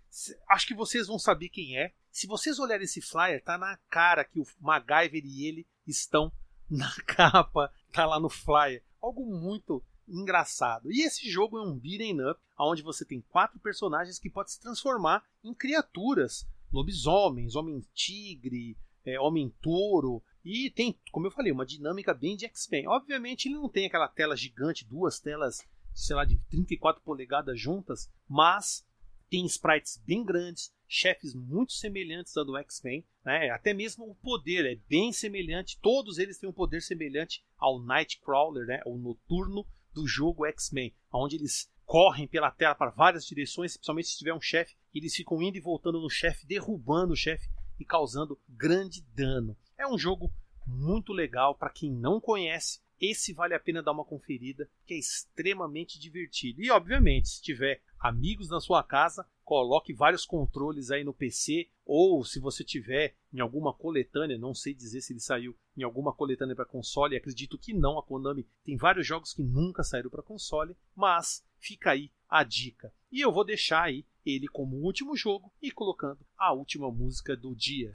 acho 0.48 0.66
que 0.66 0.74
vocês 0.74 1.06
vão 1.06 1.18
saber 1.18 1.48
quem 1.48 1.78
é. 1.78 1.92
Se 2.10 2.26
vocês 2.26 2.58
olharem 2.58 2.84
esse 2.84 3.00
flyer, 3.00 3.42
tá 3.42 3.58
na 3.58 3.76
cara 3.88 4.24
que 4.24 4.40
o 4.40 4.46
MacGyver 4.60 5.24
e 5.24 5.46
ele 5.46 5.66
estão 5.86 6.30
na 6.70 6.90
capa, 7.06 7.72
tá 7.92 8.06
lá 8.06 8.20
no 8.20 8.28
flyer. 8.28 8.82
Algo 9.00 9.24
muito 9.24 9.82
engraçado. 10.08 10.90
E 10.90 11.02
esse 11.02 11.30
jogo 11.30 11.58
é 11.58 11.62
um 11.62 11.78
beat'em 11.78 12.20
up, 12.28 12.40
onde 12.58 12.82
você 12.82 13.04
tem 13.04 13.20
quatro 13.28 13.58
personagens 13.60 14.18
que 14.18 14.30
podem 14.30 14.52
se 14.52 14.60
transformar 14.60 15.22
em 15.44 15.54
criaturas. 15.54 16.46
Lobisomens, 16.72 17.54
homem-tigre, 17.54 18.76
é, 19.04 19.18
homem-touro. 19.20 20.22
E 20.44 20.70
tem, 20.70 20.98
como 21.10 21.26
eu 21.26 21.30
falei, 21.30 21.52
uma 21.52 21.66
dinâmica 21.66 22.12
bem 22.14 22.36
de 22.36 22.46
X-Men. 22.46 22.88
Obviamente 22.88 23.48
ele 23.48 23.56
não 23.56 23.68
tem 23.68 23.86
aquela 23.86 24.08
tela 24.08 24.36
gigante, 24.36 24.86
duas 24.86 25.20
telas, 25.20 25.66
sei 25.94 26.16
lá, 26.16 26.24
de 26.24 26.38
34 26.50 27.02
polegadas 27.02 27.58
juntas, 27.60 28.10
mas 28.28 28.86
tem 29.28 29.44
sprites 29.46 30.02
bem 30.06 30.24
grandes, 30.24 30.72
chefes 30.86 31.34
muito 31.34 31.72
semelhantes 31.74 32.36
ao 32.36 32.44
do 32.44 32.56
X-Men, 32.56 33.04
né? 33.24 33.50
até 33.50 33.74
mesmo 33.74 34.10
o 34.10 34.14
poder 34.14 34.64
é 34.64 34.76
bem 34.88 35.12
semelhante, 35.12 35.78
todos 35.80 36.18
eles 36.18 36.38
têm 36.38 36.48
um 36.48 36.52
poder 36.52 36.80
semelhante 36.80 37.44
ao 37.58 37.78
Nightcrawler, 37.78 38.66
né? 38.66 38.80
o 38.86 38.96
noturno 38.96 39.66
do 39.98 40.06
jogo 40.06 40.46
X-Men, 40.46 40.94
onde 41.12 41.36
eles 41.36 41.70
correm 41.84 42.28
pela 42.28 42.50
tela 42.50 42.74
para 42.74 42.90
várias 42.90 43.26
direções, 43.26 43.76
principalmente 43.76 44.08
se 44.08 44.18
tiver 44.18 44.34
um 44.34 44.40
chefe, 44.40 44.76
eles 44.94 45.14
ficam 45.14 45.42
indo 45.42 45.56
e 45.56 45.60
voltando 45.60 46.00
no 46.00 46.08
chefe, 46.08 46.46
derrubando 46.46 47.14
o 47.14 47.16
chefe 47.16 47.48
e 47.80 47.84
causando 47.84 48.38
grande 48.48 49.02
dano. 49.14 49.56
É 49.76 49.86
um 49.86 49.98
jogo 49.98 50.32
muito 50.66 51.12
legal 51.12 51.54
para 51.54 51.70
quem 51.70 51.90
não 51.90 52.20
conhece. 52.20 52.80
Esse 53.00 53.32
vale 53.32 53.54
a 53.54 53.60
pena 53.60 53.82
dar 53.82 53.92
uma 53.92 54.04
conferida, 54.04 54.68
que 54.86 54.94
é 54.94 54.98
extremamente 54.98 55.98
divertido. 55.98 56.62
E 56.62 56.70
obviamente, 56.70 57.28
se 57.28 57.42
tiver 57.42 57.80
amigos 57.98 58.48
na 58.48 58.60
sua 58.60 58.82
casa, 58.82 59.26
coloque 59.48 59.94
vários 59.94 60.26
controles 60.26 60.90
aí 60.90 61.02
no 61.02 61.14
PC 61.14 61.70
ou 61.86 62.22
se 62.22 62.38
você 62.38 62.62
tiver 62.62 63.14
em 63.32 63.40
alguma 63.40 63.72
coletânea, 63.72 64.36
não 64.36 64.52
sei 64.52 64.74
dizer 64.74 65.00
se 65.00 65.14
ele 65.14 65.20
saiu 65.20 65.56
em 65.74 65.82
alguma 65.82 66.12
coletânea 66.12 66.54
para 66.54 66.66
console, 66.66 67.16
acredito 67.16 67.56
que 67.56 67.72
não, 67.72 67.98
a 67.98 68.02
Konami 68.02 68.46
tem 68.62 68.76
vários 68.76 69.06
jogos 69.06 69.32
que 69.32 69.42
nunca 69.42 69.82
saíram 69.82 70.10
para 70.10 70.22
console, 70.22 70.76
mas 70.94 71.42
fica 71.56 71.92
aí 71.92 72.10
a 72.28 72.44
dica. 72.44 72.92
E 73.10 73.22
eu 73.22 73.32
vou 73.32 73.42
deixar 73.42 73.84
aí 73.84 74.04
ele 74.22 74.48
como 74.48 74.76
último 74.84 75.16
jogo 75.16 75.50
e 75.62 75.70
colocando 75.70 76.18
a 76.36 76.52
última 76.52 76.90
música 76.92 77.34
do 77.34 77.54
dia. 77.56 77.94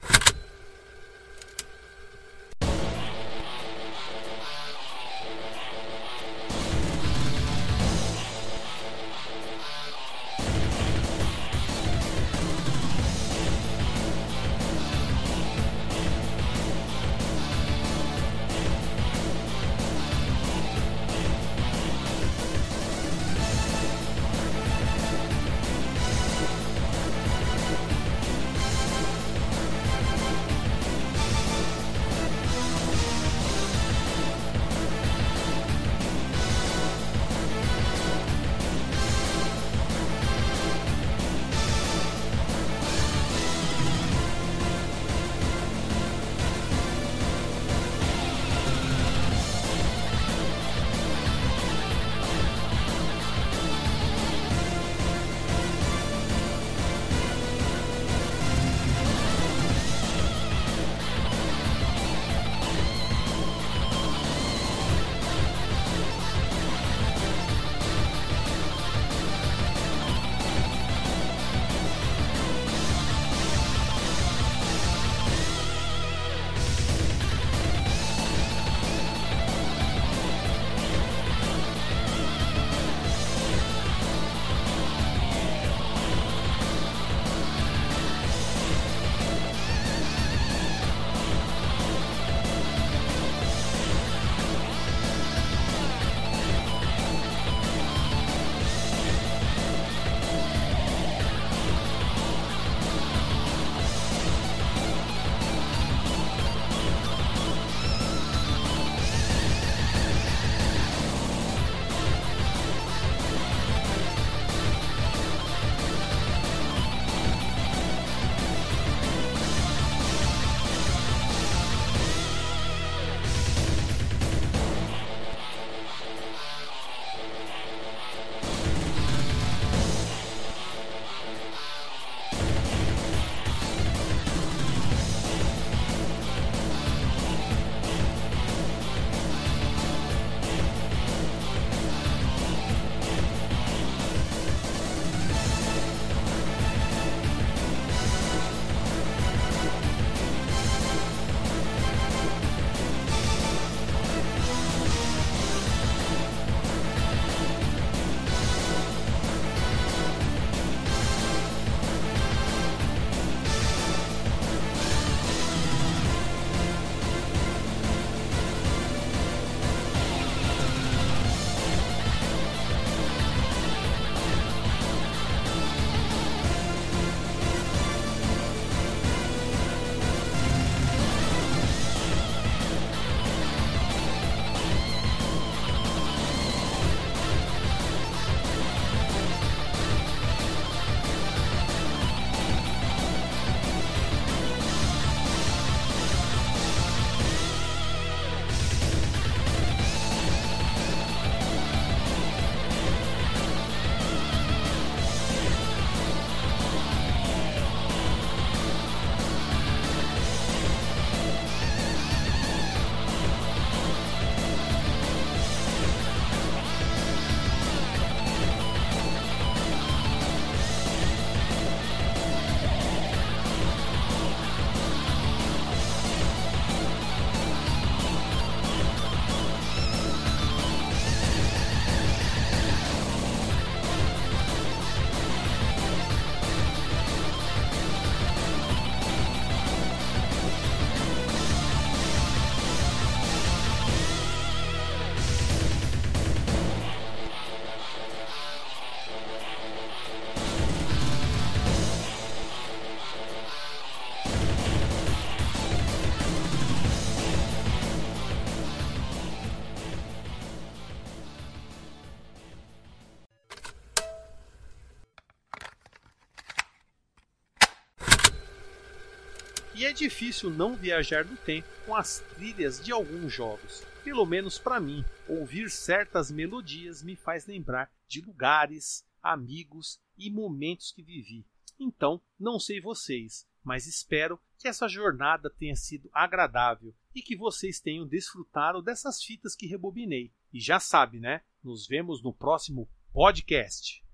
Difícil 269.94 270.50
não 270.50 270.76
viajar 270.76 271.24
no 271.24 271.36
tempo 271.36 271.68
com 271.86 271.94
as 271.94 272.18
trilhas 272.34 272.82
de 272.82 272.92
alguns 272.92 273.32
jogos. 273.32 273.82
Pelo 274.02 274.26
menos 274.26 274.58
para 274.58 274.80
mim, 274.80 275.04
ouvir 275.28 275.70
certas 275.70 276.30
melodias 276.30 277.02
me 277.02 277.16
faz 277.16 277.46
lembrar 277.46 277.90
de 278.06 278.20
lugares, 278.20 279.06
amigos 279.22 279.98
e 280.18 280.30
momentos 280.30 280.92
que 280.92 281.02
vivi. 281.02 281.46
Então, 281.78 282.20
não 282.38 282.58
sei 282.58 282.80
vocês, 282.80 283.46
mas 283.62 283.86
espero 283.86 284.38
que 284.58 284.68
essa 284.68 284.86
jornada 284.88 285.50
tenha 285.50 285.74
sido 285.74 286.10
agradável 286.12 286.94
e 287.14 287.22
que 287.22 287.36
vocês 287.36 287.80
tenham 287.80 288.06
desfrutado 288.06 288.82
dessas 288.82 289.22
fitas 289.22 289.56
que 289.56 289.66
rebobinei. 289.66 290.32
E 290.52 290.60
já 290.60 290.78
sabe, 290.78 291.18
né? 291.18 291.40
Nos 291.62 291.86
vemos 291.86 292.22
no 292.22 292.32
próximo 292.32 292.88
podcast. 293.12 294.04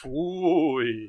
Fui! 0.00 1.08